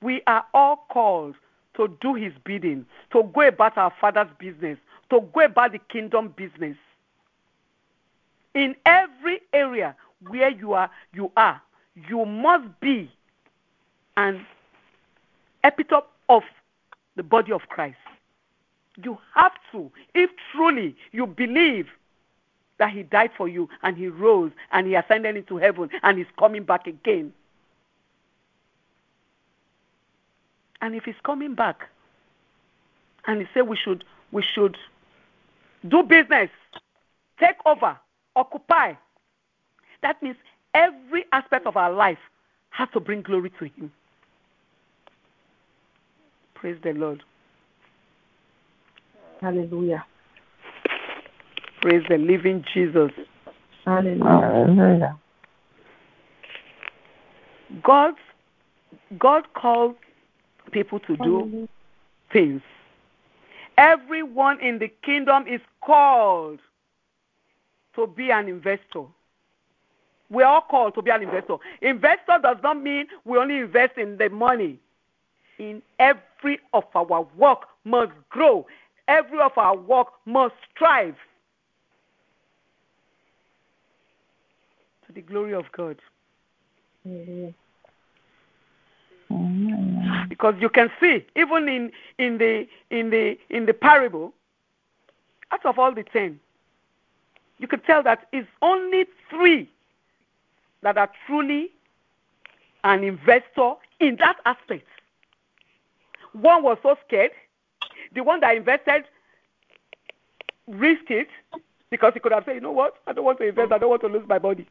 [0.00, 1.34] We are all called
[1.76, 4.78] to do His bidding, to go about our Father's business,
[5.10, 6.76] to go about the kingdom business
[8.54, 9.94] in every area
[10.28, 11.60] where you are you are
[12.08, 13.10] you must be
[14.16, 14.44] an
[15.62, 16.42] epitome of
[17.16, 17.96] the body of christ.
[19.02, 21.88] You have to if truly you believe
[22.78, 26.26] that he died for you and he rose and he ascended into heaven and he's
[26.38, 27.32] coming back again.
[30.80, 31.88] And if he's coming back
[33.26, 34.76] and he said we should we should
[35.88, 36.50] do business
[37.38, 37.98] take over
[38.36, 38.94] occupy.
[40.02, 40.36] That means
[40.74, 42.18] every aspect of our life
[42.70, 43.92] has to bring glory to Him.
[46.54, 47.22] Praise the Lord.
[49.40, 50.04] Hallelujah.
[51.82, 53.10] Praise the living Jesus.
[53.84, 54.24] Hallelujah.
[54.24, 55.18] Hallelujah.
[57.82, 58.14] God,
[59.18, 59.96] God calls
[60.72, 61.68] people to do
[62.32, 62.62] things.
[63.76, 66.60] Everyone in the kingdom is called
[67.96, 69.04] to be an investor.
[70.30, 71.56] We're all called to be an investor.
[71.82, 74.78] Investor does not mean we only invest in the money.
[75.58, 78.66] In every of our work must grow.
[79.06, 81.16] Every of our work must strive
[85.06, 85.96] to the glory of God.
[87.06, 87.54] Amen.
[90.28, 94.32] because you can see even in in the in the in the parable
[95.50, 96.38] out of all the ten
[97.58, 99.70] you could tell that it's only three
[100.82, 101.70] that are truly
[102.82, 104.86] an investor in that aspect.
[106.32, 107.30] One was so scared.
[108.14, 109.04] The one that invested
[110.66, 111.28] risked it
[111.90, 112.96] because he could have said you know what?
[113.06, 113.72] I don't want to invest.
[113.72, 114.66] I don't want to lose my body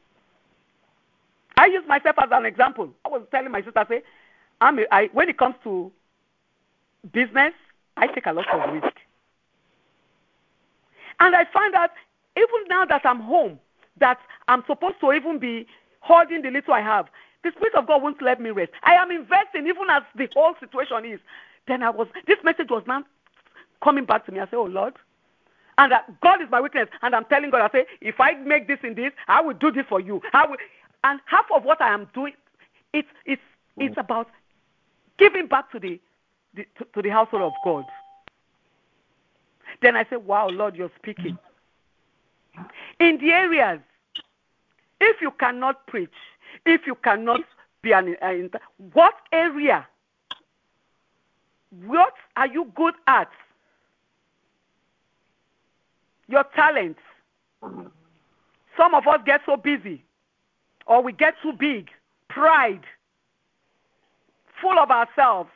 [1.57, 2.89] i use myself as an example.
[3.05, 4.03] I was telling my sister I say
[4.61, 5.91] I'm a, I, when it comes to
[7.11, 7.53] business,
[7.97, 8.95] I take a lot of risk.
[11.19, 11.91] And I find that
[12.37, 13.59] even now that I'm home,
[13.99, 15.67] that I'm supposed to even be
[15.99, 17.07] holding the little I have,
[17.43, 18.71] the Spirit of God won't let me rest.
[18.83, 21.19] I am investing even as the whole situation is.
[21.67, 23.03] Then I was, this message was now
[23.83, 24.39] coming back to me.
[24.39, 24.93] I say, oh Lord.
[25.77, 26.87] And that God is my witness.
[27.01, 29.71] And I'm telling God, I say, if I make this in this, I will do
[29.71, 30.21] this for you.
[30.31, 30.57] I will.
[31.03, 32.33] And half of what I am doing,
[32.93, 33.41] it's, it's,
[33.77, 33.99] it's mm.
[33.99, 34.27] about
[35.17, 35.99] giving back to the,
[36.55, 37.85] the to, to the household of God.
[39.81, 41.37] Then I say, Wow, Lord, you're speaking.
[43.03, 43.81] In the areas,
[45.01, 46.15] if you cannot preach,
[46.65, 47.41] if you cannot
[47.81, 48.49] be an, uh, an
[48.93, 49.85] what area,
[51.85, 53.29] what are you good at?
[56.29, 57.01] Your talents.
[58.77, 60.01] Some of us get so busy,
[60.87, 61.89] or we get too big,
[62.29, 62.85] pride
[64.61, 65.49] full of ourselves.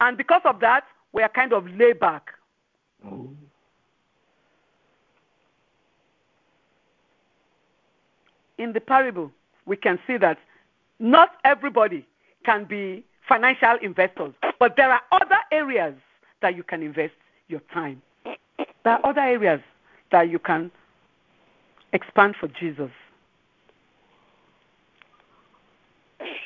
[0.00, 2.30] And because of that, we are kind of laid back.
[3.06, 3.36] Mm.
[8.60, 9.32] In the parable,
[9.64, 10.36] we can see that
[10.98, 12.06] not everybody
[12.44, 15.94] can be financial investors, but there are other areas
[16.42, 17.14] that you can invest
[17.48, 18.02] your time.
[18.84, 19.62] There are other areas
[20.12, 20.70] that you can
[21.94, 22.90] expand for Jesus.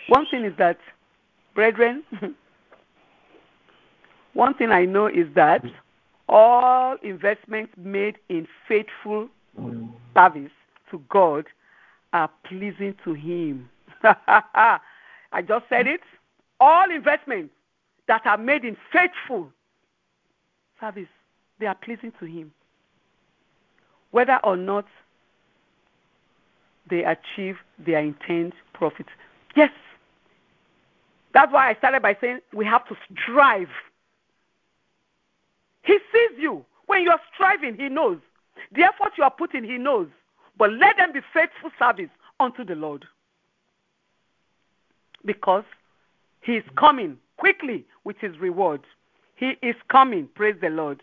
[0.07, 0.79] One thing is that
[1.53, 2.05] brethren,
[4.35, 5.65] one thing I know is that
[6.29, 9.29] all investments made in faithful
[10.15, 10.53] service
[10.93, 11.47] to God
[12.15, 13.69] are pleasing to Him.
[14.03, 14.79] I
[15.47, 16.01] just said it.
[16.61, 17.53] All investments
[18.09, 19.51] that are made in faithful
[20.81, 21.09] service,
[21.59, 22.53] they are pleasing to Him.
[24.13, 24.87] Whether or not
[26.89, 29.07] they achieve their intended profit.
[29.57, 29.71] Yes,
[31.33, 33.69] that's why I started by saying we have to strive.
[35.83, 36.65] He sees you.
[36.87, 38.19] When you're striving, He knows.
[38.73, 40.09] The effort you are putting, He knows.
[40.59, 43.05] But let them be faithful service unto the Lord.
[45.25, 45.65] Because
[46.43, 48.83] He is coming quickly with His reward.
[49.37, 50.29] He is coming.
[50.35, 51.03] Praise the Lord.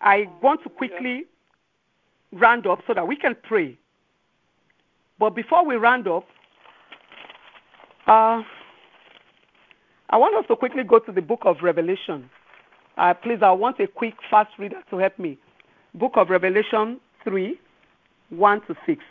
[0.00, 1.24] I want to quickly
[2.32, 3.76] round up so that we can pray.
[5.18, 6.24] But before we round up,
[8.06, 8.42] uh,
[10.10, 12.30] I want us to quickly go to the book of Revelation.
[12.96, 15.38] Uh, please, I want a quick, fast reader to help me.
[15.94, 17.58] Book of Revelation 3,
[18.30, 19.02] 1 to 6.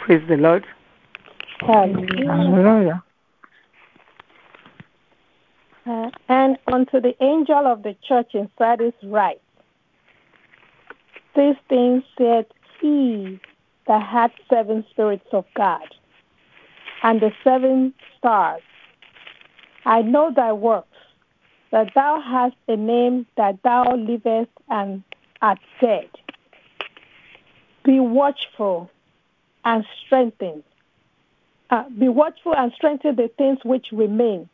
[0.00, 0.64] Praise the Lord.
[1.60, 3.02] Hallelujah.
[5.84, 9.40] Uh, and unto the angel of the church in Sardis write,
[11.34, 12.46] These things said
[12.80, 13.40] he
[13.88, 15.82] that had seven spirits of God,
[17.02, 18.62] and the seven stars.
[19.84, 20.88] I know thy works,
[21.70, 25.02] that thou hast a name that thou livest and
[25.40, 26.08] art dead.
[27.84, 28.90] Be watchful
[29.64, 30.62] and strengthen.
[31.70, 34.48] Uh, be watchful and strengthen the things which remain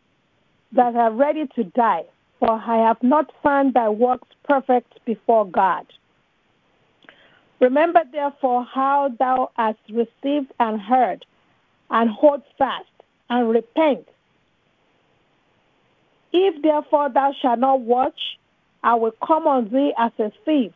[0.72, 2.04] that are ready to die,
[2.38, 5.86] for I have not found thy works perfect before God.
[7.60, 11.26] Remember therefore how thou hast received and heard,
[11.90, 12.86] and hold fast,
[13.30, 14.06] and repent.
[16.32, 18.18] If therefore thou shalt not watch,
[18.82, 20.72] I will come on thee as a thief,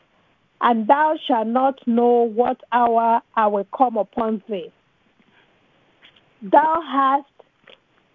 [0.60, 4.72] and thou shalt not know what hour I will come upon thee.
[6.42, 7.26] Thou hast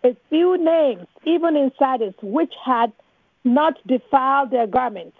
[0.04, 2.92] a few names, even in Sardis, which had
[3.44, 5.18] not defiled their garments,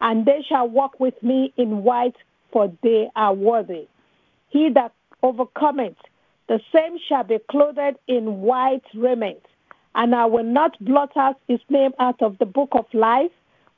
[0.00, 2.16] and they shall walk with me in white,
[2.52, 3.86] for they are worthy.
[4.48, 4.92] He that
[5.22, 5.96] overcometh,
[6.50, 9.46] the same shall be clothed in white raiment,
[9.94, 13.30] and I will not blot out his name out of the book of life,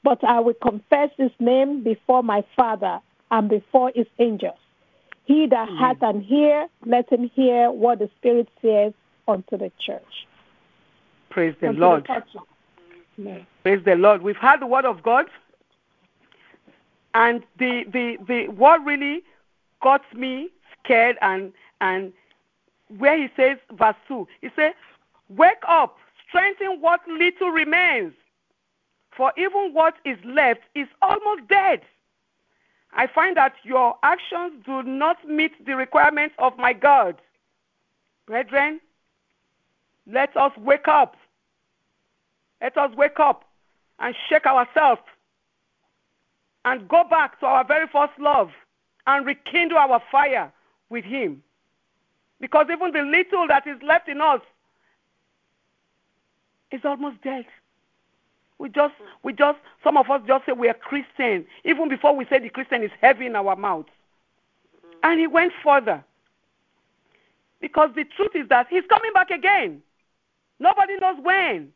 [0.02, 2.98] but I will confess his name before my Father
[3.30, 4.56] and before his angels.
[5.26, 5.76] He that Amen.
[5.76, 8.94] hath an ear, let him hear what the Spirit says
[9.28, 10.26] unto the church.
[11.28, 12.08] Praise the Unto Lord.
[13.18, 13.46] Amen.
[13.64, 14.22] Praise the Lord.
[14.22, 15.26] We've had the word of God,
[17.12, 19.24] and the the the what really
[19.82, 20.48] got me
[20.82, 21.52] scared and
[21.82, 22.14] and
[22.98, 24.74] where he says verse two, he says,
[25.28, 28.14] "Wake up, strengthen what little remains,
[29.10, 31.82] for even what is left is almost dead."
[32.94, 37.16] I find that your actions do not meet the requirements of my God.
[38.26, 38.80] Brethren,
[40.06, 41.16] let us wake up.
[42.60, 43.44] Let us wake up
[43.98, 45.02] and shake ourselves
[46.64, 48.50] and go back to our very first love
[49.06, 50.52] and rekindle our fire
[50.90, 51.42] with Him.
[52.42, 54.40] Because even the little that is left in us
[56.72, 57.46] is almost dead.
[58.58, 62.26] We just, we just, some of us just say we are Christian, even before we
[62.26, 63.88] say the Christian is heavy in our mouths.
[64.76, 64.98] Mm-hmm.
[65.04, 66.04] And he went further.
[67.60, 69.80] Because the truth is that he's coming back again.
[70.58, 71.68] Nobody knows when.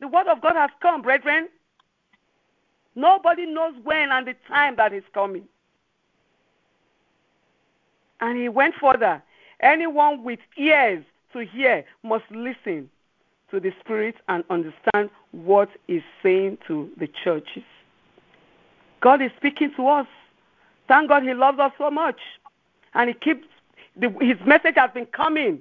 [0.00, 1.48] The word of God has come, brethren.
[2.96, 5.44] Nobody knows when and the time that is coming.
[8.22, 9.22] And he went further.
[9.60, 11.04] Anyone with ears
[11.34, 12.88] to hear must listen
[13.50, 17.64] to the Spirit and understand what is saying to the churches.
[19.00, 20.06] God is speaking to us.
[20.88, 22.20] Thank God He loves us so much.
[22.94, 23.46] And He keeps,
[23.96, 25.60] the, His message has been coming.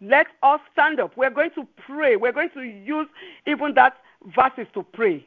[0.00, 1.16] Let us stand up.
[1.16, 2.14] We're going to pray.
[2.14, 3.08] We're going to use
[3.46, 3.96] even that
[4.36, 5.26] verses to pray.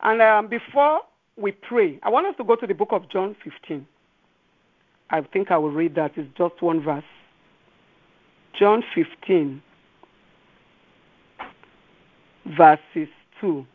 [0.00, 1.00] And um, before
[1.36, 3.86] we pray, I want us to go to the book of John 15.
[5.12, 6.12] I think I will read that.
[6.16, 7.04] It's just one verse.
[8.58, 9.62] John 15,
[12.56, 13.08] verses
[13.40, 13.66] 2.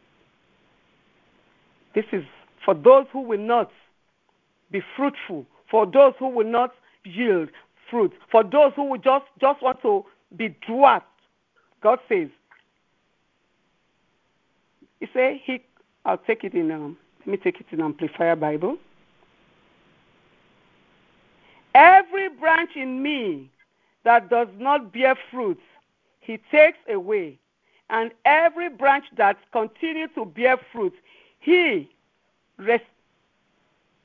[1.94, 2.24] This is
[2.66, 3.72] for those who will not
[4.72, 6.72] be fruitful, for those who will not
[7.06, 7.50] yield
[7.90, 10.04] fruit, for those who will just, just want to
[10.36, 11.06] be dwarfed.
[11.82, 12.30] God says,
[15.00, 15.64] He say He.
[16.04, 16.72] I'll take it in.
[16.72, 18.78] Um, let me take it in Amplified Bible.
[21.78, 23.52] Every branch in me
[24.04, 25.60] that does not bear fruit,
[26.22, 27.38] he takes away.
[27.92, 30.94] And every branch that continues to bear fruit,
[31.40, 31.88] he
[32.58, 32.82] res-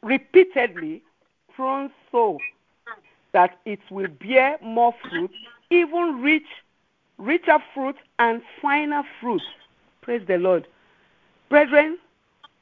[0.02, 1.02] repeatedly
[1.56, 2.36] prunes so
[3.32, 5.30] that it will bear more fruit,
[5.70, 6.42] even rich,
[7.16, 9.42] richer fruit and finer fruit.
[10.02, 10.66] Praise the Lord.
[11.48, 11.96] Brethren,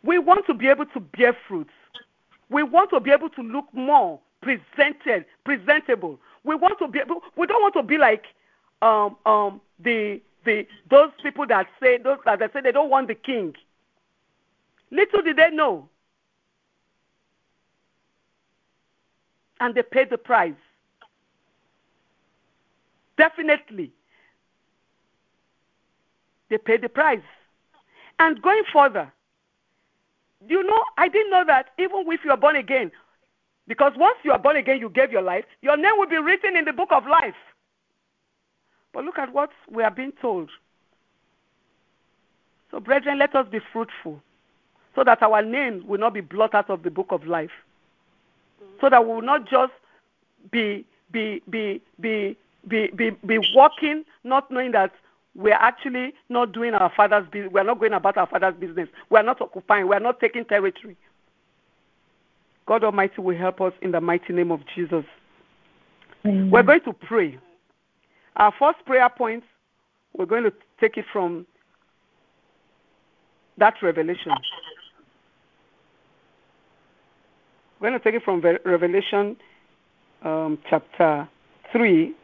[0.04, 1.68] we want to be able to bear fruit.
[2.48, 6.18] We want to be able to look more presented, presentable.
[6.45, 7.01] We want to be
[7.36, 8.24] we don't want to be like
[8.82, 13.14] um, um, the the those people that say those that say they don't want the
[13.14, 13.55] king.
[14.91, 15.88] Little did they know,
[19.61, 20.55] and they paid the price.
[23.16, 23.93] Definitely,
[26.49, 27.20] they paid the price.
[28.18, 29.11] And going further,
[30.47, 32.91] you know, I didn't know that even if you are born again,
[33.70, 36.56] because once you are born again, you gave your life, your name will be written
[36.56, 37.36] in the book of life.
[38.92, 40.50] But look at what we are being told.
[42.72, 44.20] So, brethren, let us be fruitful
[44.96, 47.52] so that our name will not be blotted out of the book of life.
[48.80, 49.72] So that we will not just
[50.50, 54.92] be be be be be be, be walking, not knowing that
[55.36, 57.52] we're actually not doing our father's business.
[57.52, 58.88] We're not going about our father's business.
[59.10, 59.86] We're not occupying.
[59.86, 60.96] We're not taking territory.
[62.70, 65.04] God Almighty will help us in the mighty name of Jesus.
[66.24, 66.52] Amen.
[66.52, 67.36] We're going to pray.
[68.36, 69.42] Our first prayer point,
[70.16, 71.48] we're going to take it from
[73.58, 74.30] that revelation.
[77.80, 79.36] We're going to take it from Ve- Revelation
[80.22, 81.28] um, chapter
[81.72, 82.14] 3,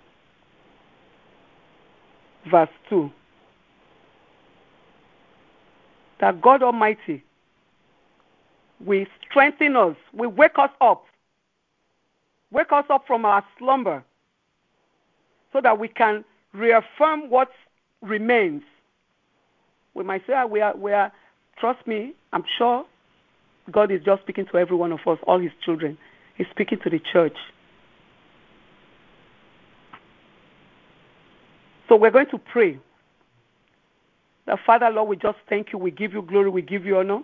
[2.49, 3.11] verse 2.
[6.20, 7.24] That God Almighty
[8.85, 11.05] will strengthen us, will wake us up,
[12.51, 14.05] wake us up from our slumber,
[15.53, 17.51] so that we can reaffirm what
[18.03, 18.62] remains.
[19.95, 21.12] We might say, ah, we are, we are,
[21.59, 22.85] trust me, I'm sure
[23.70, 25.97] God is just speaking to every one of us, all his children.
[26.37, 27.37] He's speaking to the church.
[31.89, 32.79] So we're going to pray.
[34.47, 35.79] The Father, Lord, we just thank you.
[35.79, 36.51] We give you glory.
[36.51, 37.20] We give you honor.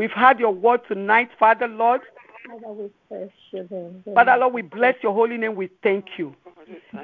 [0.00, 2.00] We've had your word tonight, Father, Lord.
[2.48, 4.02] Father, we bless your name.
[4.14, 5.54] Father, Lord, we bless your holy name.
[5.56, 6.34] We thank you.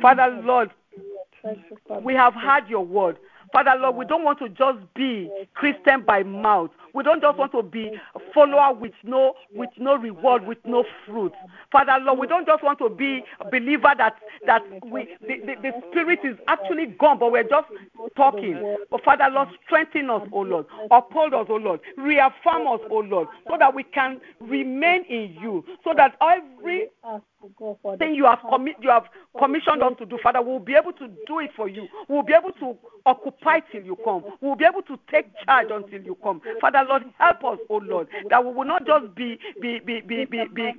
[0.00, 1.54] Father, Lord, you,
[2.02, 3.18] we have had your word.
[3.56, 6.68] Father, Lord, we don't want to just be Christian by mouth.
[6.92, 10.84] We don't just want to be a follower with no with no reward, with no
[11.06, 11.32] fruit.
[11.72, 15.54] Father, Lord, we don't just want to be a believer that that we the, the,
[15.62, 17.68] the spirit is actually gone, but we're just
[18.14, 18.76] talking.
[18.90, 20.66] But Father, Lord, strengthen us, O Lord.
[20.90, 21.80] Uphold us, O Lord.
[21.96, 25.64] Reaffirm us, O Lord, so that we can remain in you.
[25.82, 26.88] So that every
[27.46, 29.04] Ask go for the thing you have commi- you have
[29.38, 31.86] commissioned us to do, Father, we'll be able to do it for you.
[32.08, 34.24] We'll be able to occupy till you come.
[34.40, 36.40] We'll be able to take charge until you come.
[36.60, 40.24] Father, Lord, help us, oh Lord, that we will not just be be be be
[40.24, 40.72] be, be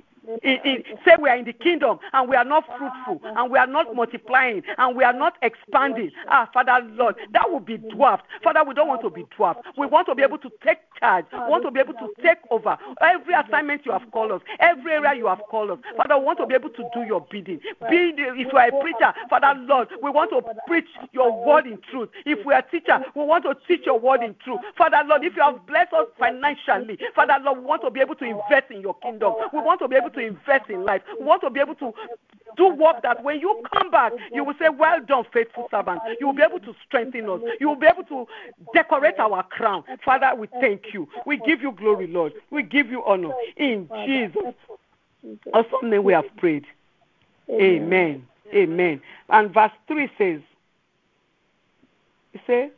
[1.04, 3.94] say we are in the kingdom and we are not fruitful and we are not
[3.94, 6.10] multiplying and we are not expanding.
[6.28, 8.24] Ah, Father Lord, that would be dwarfed.
[8.42, 9.60] Father, we don't want to be dwarfed.
[9.76, 11.26] We want to be able to take charge.
[11.32, 14.92] We want to be able to take over every assignment you have called us, every
[14.92, 15.78] area you have called us.
[15.96, 17.60] Father, we want to be able to do your bidding.
[17.90, 21.78] Be if you are a preacher, Father Lord, we want to preach your word in
[21.90, 22.08] truth.
[22.24, 24.60] If we are a teacher, we want to teach your word in truth.
[24.76, 28.14] Father Lord, if you have blessed us financially, Father Lord, we want to be able
[28.16, 29.34] to invest in your kingdom.
[29.52, 31.02] We want to be able to invest in life.
[31.18, 31.92] We want to be able to
[32.56, 36.00] do work that when you come back, you will say, Well done, faithful servant.
[36.20, 37.40] You will be able to strengthen us.
[37.60, 38.26] You will be able to
[38.74, 39.84] decorate our crown.
[40.04, 41.08] Father, we thank you.
[41.26, 42.32] We give you glory, Lord.
[42.50, 43.32] We give you honor.
[43.56, 44.54] In Jesus'
[45.52, 46.64] awesome name we have prayed.
[47.50, 48.26] Amen.
[48.54, 49.00] Amen.
[49.28, 50.40] And verse 3 says,
[52.32, 52.70] it says,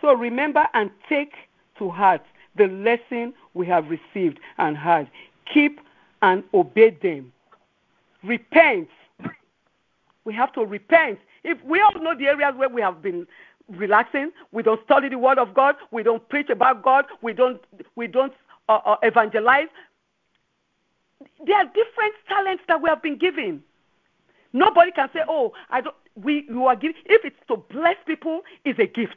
[0.00, 1.32] So remember and take
[1.78, 2.22] to heart
[2.56, 5.10] the lesson we have received and heard.
[5.52, 5.80] Keep
[6.22, 7.32] and obey them.
[8.22, 8.88] Repent.
[10.24, 11.18] We have to repent.
[11.44, 13.26] If we all know the areas where we have been
[13.68, 17.60] relaxing, we don't study the Word of God, we don't preach about God, we don't
[17.96, 18.32] we don't
[18.68, 19.68] uh, uh, evangelize.
[21.46, 23.62] There are different talents that we have been given.
[24.52, 26.96] Nobody can say, "Oh, I don't." We you are giving.
[27.06, 29.16] If it's to bless people, is a gift.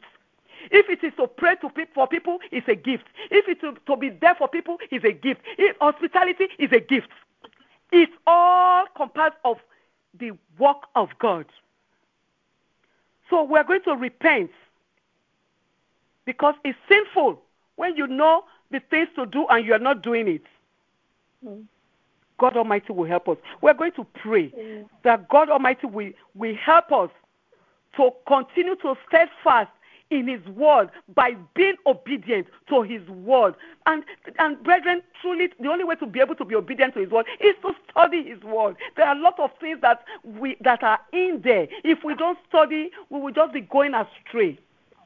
[0.70, 3.04] If it is to pray to pe- for people, it's a gift.
[3.30, 5.40] If it's to, to be there for people, it's a gift.
[5.58, 7.08] If hospitality is a gift.
[7.92, 9.58] It's all composed of
[10.18, 11.46] the work of God.
[13.30, 14.50] So we're going to repent
[16.24, 17.40] because it's sinful
[17.76, 20.42] when you know the things to do and you are not doing it.
[21.44, 21.64] Mm.
[22.38, 23.36] God Almighty will help us.
[23.60, 24.52] We're going to pray
[25.04, 27.10] that God Almighty will, will help us
[27.96, 29.70] to continue to steadfast
[30.10, 33.54] in his word by being obedient to his word.
[33.86, 34.04] And
[34.38, 37.26] and brethren, truly the only way to be able to be obedient to his word
[37.40, 38.76] is to study his word.
[38.96, 41.68] There are a lot of things that we that are in there.
[41.82, 44.58] If we don't study, we will just be going astray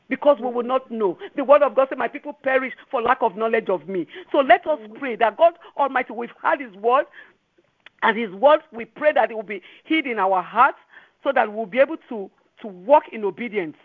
[0.08, 1.18] because we will not know.
[1.36, 4.06] The word of God said, My people perish for lack of knowledge of me.
[4.32, 7.06] So let us pray that God Almighty, we've heard his word,
[8.02, 10.78] and his word, we pray that it will be hid in our hearts
[11.24, 12.30] so that we'll be able to,
[12.62, 13.76] to walk in obedience.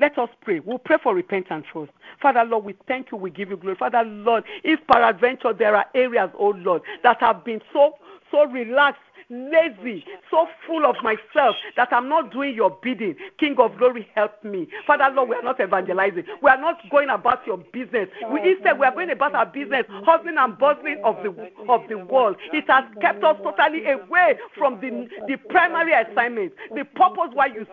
[0.00, 0.60] Let us pray.
[0.60, 1.92] We'll pray for repentance first.
[2.22, 3.18] Father Lord, we thank you.
[3.18, 3.76] We give you glory.
[3.76, 7.94] Father Lord, if peradventure there are areas, oh Lord, that have been so
[8.30, 13.16] so relaxed, lazy, so full of myself that I'm not doing your bidding.
[13.38, 14.68] King of glory, help me.
[14.86, 16.24] Father Lord, we are not evangelizing.
[16.42, 18.08] We are not going about your business.
[18.32, 21.30] We instead we are going about our business, hustling and bustling of the
[21.68, 22.36] of the world.
[22.52, 27.66] It has kept us totally away from the the primary assignment, the purpose why you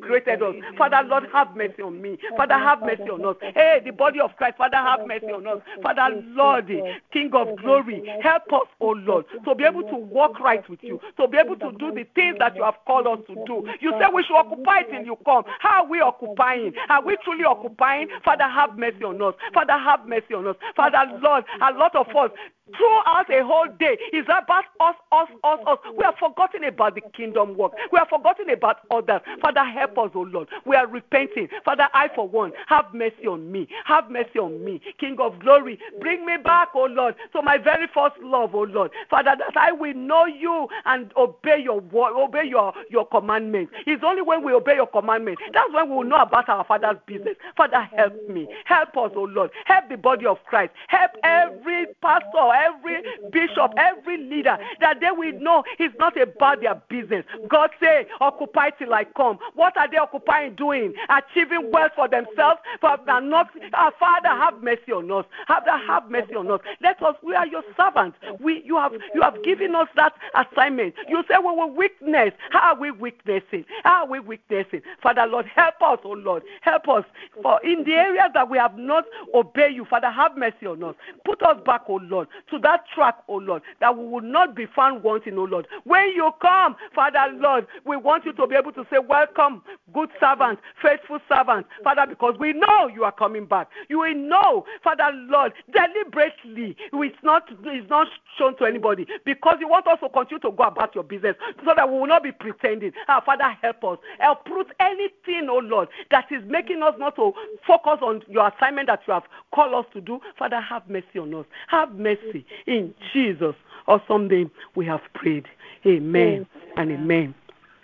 [0.00, 0.54] created us.
[0.76, 2.18] Father Lord, have mercy on me.
[2.36, 3.36] Father, have mercy on us.
[3.54, 5.60] Hey, the body of Christ, Father, have mercy on us.
[5.82, 6.68] Father Lord,
[7.12, 11.00] King of glory, help us, oh Lord, to be able to walk right with you,
[11.16, 13.66] to be able to do the things that you have called us to do.
[13.80, 15.44] You say we should occupy till you come.
[15.60, 16.72] How are we occupying?
[16.88, 18.08] Are we truly occupying?
[18.24, 19.34] Father, have mercy on us.
[19.52, 20.56] Father, have mercy on us.
[20.76, 22.30] Father, Lord, a lot of us
[22.76, 25.78] throughout a whole day is about us, us, us, us.
[25.96, 27.72] We have forgotten about the kingdom work.
[27.92, 29.20] We have forgotten about others.
[29.40, 30.48] Father, help us, oh Lord.
[30.64, 31.48] We are repenting.
[31.64, 33.68] Father, I for one, have mercy on me.
[33.84, 34.80] Have mercy on me.
[34.98, 38.90] King of glory, bring me back, oh Lord, to my very first love, oh Lord.
[39.10, 43.72] Father, that I will know you and obey your word, obey your, your commandments.
[43.86, 45.42] It's only when we obey your commandments.
[45.52, 47.36] That's when we will know about our Father's business.
[47.56, 48.48] Father, help me.
[48.64, 49.50] Help us, oh Lord.
[49.66, 50.72] Help the body of Christ.
[50.88, 56.60] Help every pastor, for every bishop, every leader, that they will know it's not about
[56.60, 57.24] their business.
[57.48, 59.38] God say, occupy till I come.
[59.54, 60.94] What are they occupying doing?
[61.08, 63.50] Achieving wealth for themselves, but not.
[63.72, 65.24] Our Father, have mercy on us.
[65.48, 66.60] Have have mercy on us.
[66.80, 67.16] Let us.
[67.22, 68.18] We are your servants.
[68.40, 70.94] We you have you have given us that assignment.
[71.08, 72.32] You say we will weakness.
[72.50, 73.64] How are we weaknessing?
[73.82, 74.82] How are we weaknessing?
[75.02, 77.04] Father Lord, help us, oh Lord, help us.
[77.42, 80.94] For in the areas that we have not obeyed you, Father, have mercy on us.
[81.24, 84.66] Put us back, oh Lord, to that track, oh Lord, that we will not be
[84.66, 85.66] found wanting, oh Lord.
[85.84, 90.10] When you come, Father Lord, we want you to be able to say, Welcome, good
[90.20, 93.68] servant, faithful servant, Father, because we know you are coming back.
[93.88, 96.76] You will know, Father Lord, deliberately.
[96.92, 100.64] It's not it's not shown to anybody because you want us to continue to go
[100.64, 102.92] about your business so that we will not be pretending.
[103.08, 103.98] Our Father, help us.
[104.18, 107.32] Help Uproot anything, oh Lord, that is making us not to
[107.66, 109.24] focus on your assignment that you have
[109.54, 110.20] called us to do.
[110.38, 111.46] Father, have mercy on us.
[111.68, 112.33] Have mercy
[112.66, 113.54] in Jesus.
[113.86, 115.46] Or someday we have prayed.
[115.86, 117.34] Amen, and amen.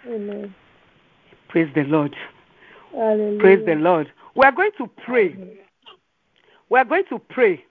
[0.07, 0.55] Amen.
[1.49, 2.17] Praise the Lord.
[2.93, 3.41] Hallelujah.
[3.41, 4.11] Praise the Lord.
[4.35, 5.37] We are going to pray.
[6.71, 7.65] We are going to pray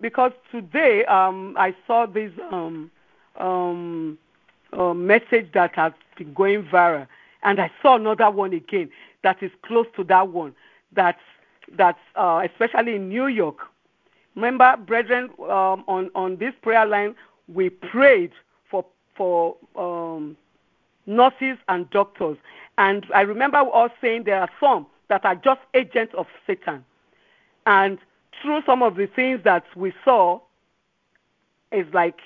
[0.00, 2.90] because today um, I saw this um,
[3.38, 4.18] um,
[4.72, 7.06] uh, message that has been going viral,
[7.42, 8.90] and I saw another one again
[9.22, 10.54] that is close to that one.
[10.92, 11.20] That's
[11.76, 13.58] that's uh, especially in New York.
[14.36, 17.14] Remember, brethren, um, on on this prayer line,
[17.52, 18.32] we prayed
[18.70, 18.84] for
[19.16, 20.36] for um,
[21.06, 22.36] nurses and doctors,
[22.78, 26.84] and I remember us saying there are some that are just agents of Satan,
[27.66, 27.98] and
[28.40, 30.40] through some of the things that we saw,
[31.72, 32.20] it's like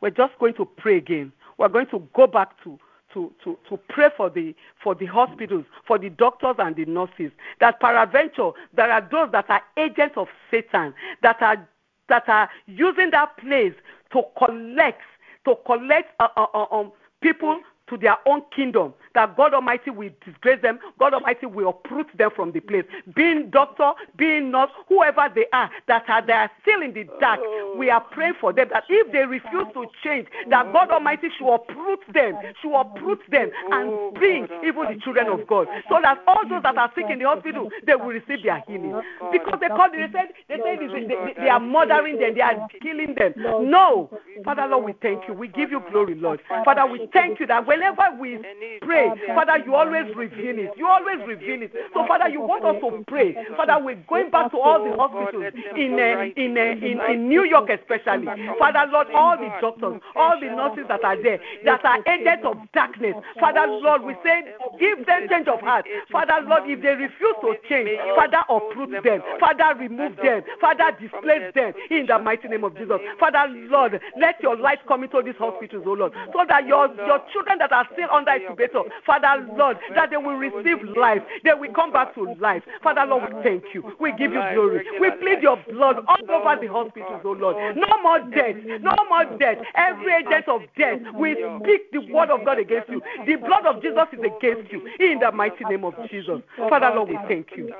[0.00, 1.32] we're just going to pray again.
[1.58, 2.78] We're going to go back to
[3.14, 7.32] to, to, to pray for the for the hospitals, for the doctors and the nurses.
[7.60, 11.68] That peradventure there are those that are agents of Satan that are
[12.08, 13.74] that are using that place
[14.12, 15.02] to collect
[15.44, 16.92] to collect uh, uh, uh, um,
[17.22, 22.06] people to their own kingdom, that God Almighty will disgrace them, God Almighty will uproot
[22.16, 22.84] them from the place.
[23.14, 27.40] Being doctor, being nurse, whoever they are, that are they are still in the dark,
[27.76, 31.52] we are praying for them that if they refuse to change, that God Almighty should
[31.52, 35.66] uproot them, should uproot them and bring even the children of God.
[35.88, 39.00] So that all those that are sick in the hospital, they will receive their healing.
[39.32, 42.68] Because they call they said they said they, they, they are murdering them, they are
[42.80, 43.34] killing them.
[43.36, 44.10] No.
[44.44, 45.34] Father Lord, we thank you.
[45.34, 46.40] We give you glory, Lord.
[46.48, 48.38] Father, we thank you that whenever we
[48.82, 50.70] pray, Father, you always reveal it.
[50.76, 51.72] You always reveal it.
[51.94, 53.34] So, Father, you want us to pray.
[53.56, 57.44] Father, we're going back to all the hospitals in uh, in, uh, in in New
[57.44, 58.26] York, especially.
[58.58, 62.56] Father, Lord, all the doctors, all the nurses that are there, that are agents of
[62.74, 63.14] darkness.
[63.38, 64.44] Father, Lord, we say,
[64.78, 65.86] give them change of heart.
[66.12, 69.22] Father, Lord, if they refuse to change, Father, uproot them.
[69.40, 70.42] Father, remove them.
[70.60, 73.00] Father, displace them in the mighty name of Jesus.
[73.18, 77.22] Father, Lord, let your light come into these hospitals, oh Lord, so that your your
[77.32, 81.22] children that are still under incubator, Father, Lord, that they will receive life.
[81.44, 82.62] They will come back to life.
[82.82, 83.82] Father, Lord, we thank you.
[83.98, 84.84] We give you glory.
[85.00, 87.76] We plead your blood all over the hospitals, oh Lord.
[87.76, 88.56] No more death.
[88.80, 89.58] No more death.
[89.74, 93.02] Every agent of death, we speak the word of God against you.
[93.26, 94.88] The blood of Jesus is against you.
[95.00, 96.40] In the mighty name of Jesus.
[96.56, 97.72] Father, Lord, we thank you.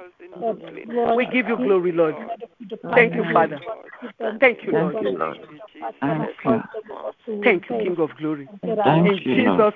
[1.16, 2.14] We give you glory, Lord.
[2.94, 3.60] Thank you, Father.
[4.18, 5.40] Thank you, Lord.
[7.42, 8.48] Thank you, King of Glory.
[8.62, 9.74] In Jesus'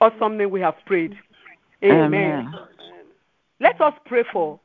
[0.00, 1.16] awesome name we have prayed.
[1.84, 2.52] Amen.
[3.60, 4.58] Let us pray for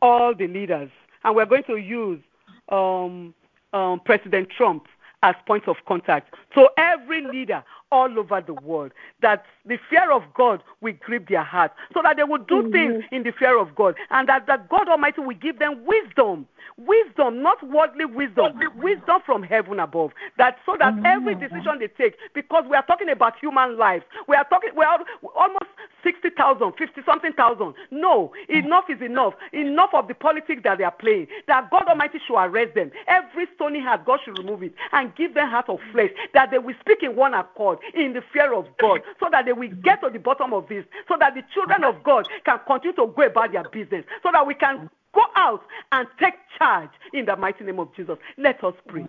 [0.00, 0.90] all the leaders.
[1.24, 2.20] And we're going to use
[2.68, 3.34] um,
[3.72, 4.86] um, President Trump
[5.22, 6.34] as point of contact.
[6.54, 7.62] So every leader
[7.92, 8.90] all over the world
[9.20, 12.72] that the fear of God will grip their heart so that they will do mm-hmm.
[12.72, 16.46] things in the fear of God and that, that God Almighty will give them wisdom.
[16.78, 20.12] Wisdom, not worldly wisdom, wisdom from heaven above.
[20.38, 21.06] That so that mm-hmm.
[21.06, 24.84] every decision they take, because we are talking about human life, we are talking, we
[24.84, 24.98] are
[25.36, 25.66] almost
[26.02, 27.74] 60,000, 50 something thousand.
[27.90, 29.34] No, enough is enough.
[29.52, 31.28] Enough of the politics that they are playing.
[31.46, 32.90] That God Almighty should arrest them.
[33.06, 36.10] Every stony heart, God should remove it and give them heart of flesh.
[36.34, 39.52] That they will speak in one accord, in the fear of God, so that they
[39.52, 42.96] will get to the bottom of this, so that the children of God can continue
[42.96, 45.62] to go about their business, so that we can go out
[45.92, 48.16] and take charge in the mighty name of Jesus.
[48.38, 49.06] Let us pray.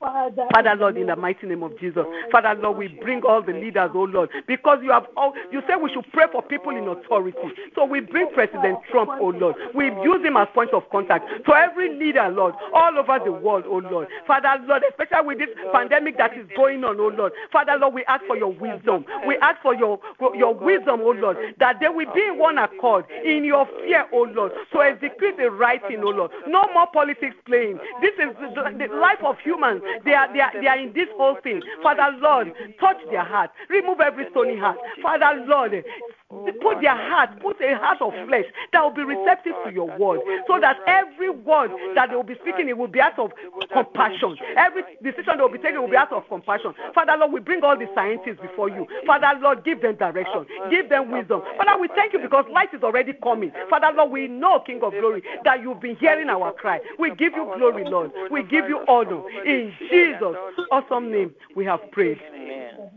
[0.00, 2.04] Father Lord, in the mighty name of Jesus.
[2.30, 5.74] Father Lord, we bring all the leaders, oh Lord, because you have all you say
[5.76, 7.36] we should pray for people in authority.
[7.74, 9.56] So we bring President Trump, oh Lord.
[9.74, 13.64] We use him as point of contact to every leader, Lord, all over the world,
[13.66, 14.08] oh Lord.
[14.26, 17.32] Father Lord, especially with this pandemic that is going on, oh Lord.
[17.52, 19.04] Father Lord, we ask for your wisdom.
[19.26, 19.98] We ask for your
[20.36, 24.28] your wisdom, oh Lord, that they will be in one accord in your fear, oh
[24.32, 26.30] Lord, to execute the right thing, oh Lord.
[26.46, 27.78] No more politics playing.
[28.00, 31.08] This is the, the life of humans They are they are they are in this
[31.16, 31.62] whole thing.
[31.82, 33.50] Father Lord, touch their heart.
[33.68, 34.76] Remove every stony heart.
[35.02, 35.84] Father Lord,
[36.30, 39.88] Oh, put their heart, put a heart of flesh that will be receptive to your
[39.96, 43.32] word, so that every word that they will be speaking, it will be out of
[43.72, 44.36] compassion.
[44.54, 46.74] Every decision they will be taking will be out of compassion.
[46.94, 48.86] Father Lord, we bring all the scientists before you.
[49.06, 51.40] Father Lord, give them direction, give them wisdom.
[51.56, 53.50] Father, we thank you because light is already coming.
[53.70, 56.78] Father Lord, we know, King of Glory, that you've been hearing our cry.
[56.98, 58.12] We give you glory, Lord.
[58.30, 59.22] We give you honor.
[59.46, 60.36] In Jesus'
[60.70, 62.20] awesome name, we have prayed.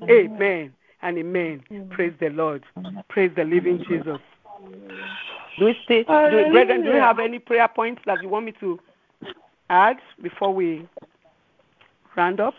[0.03, 1.63] Amen and amen.
[1.91, 2.63] Praise the Lord.
[3.09, 4.19] Praise the living Jesus.
[5.59, 8.53] Do we stay, do, brethren, do you have any prayer points that you want me
[8.59, 8.79] to
[9.69, 10.87] add before we
[12.15, 12.53] round up?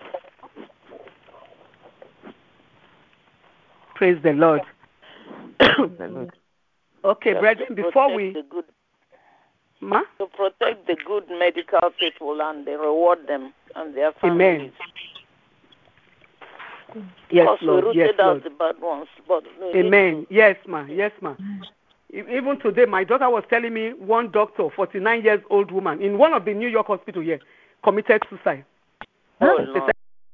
[3.95, 4.62] Praise the Lord.
[5.59, 6.32] the Lord.
[7.05, 8.36] Okay, brethren, before we.
[9.80, 10.03] Ma?
[10.18, 14.70] To protect the good medical people and they reward them and their families.
[14.70, 14.72] Amen.
[16.95, 17.84] Yes, Because Lord.
[17.84, 18.45] we rooted Yes, out Lord.
[18.45, 19.09] the bad ones.
[19.26, 20.26] But Amen.
[20.30, 20.84] Yes, ma.
[20.84, 21.34] Yes, ma.
[22.12, 26.34] Even today, my daughter was telling me one doctor, 49 years old woman, in one
[26.34, 27.40] of the New York hospital here,
[27.82, 28.64] committed suicide.
[29.40, 29.91] Oh, They Lord.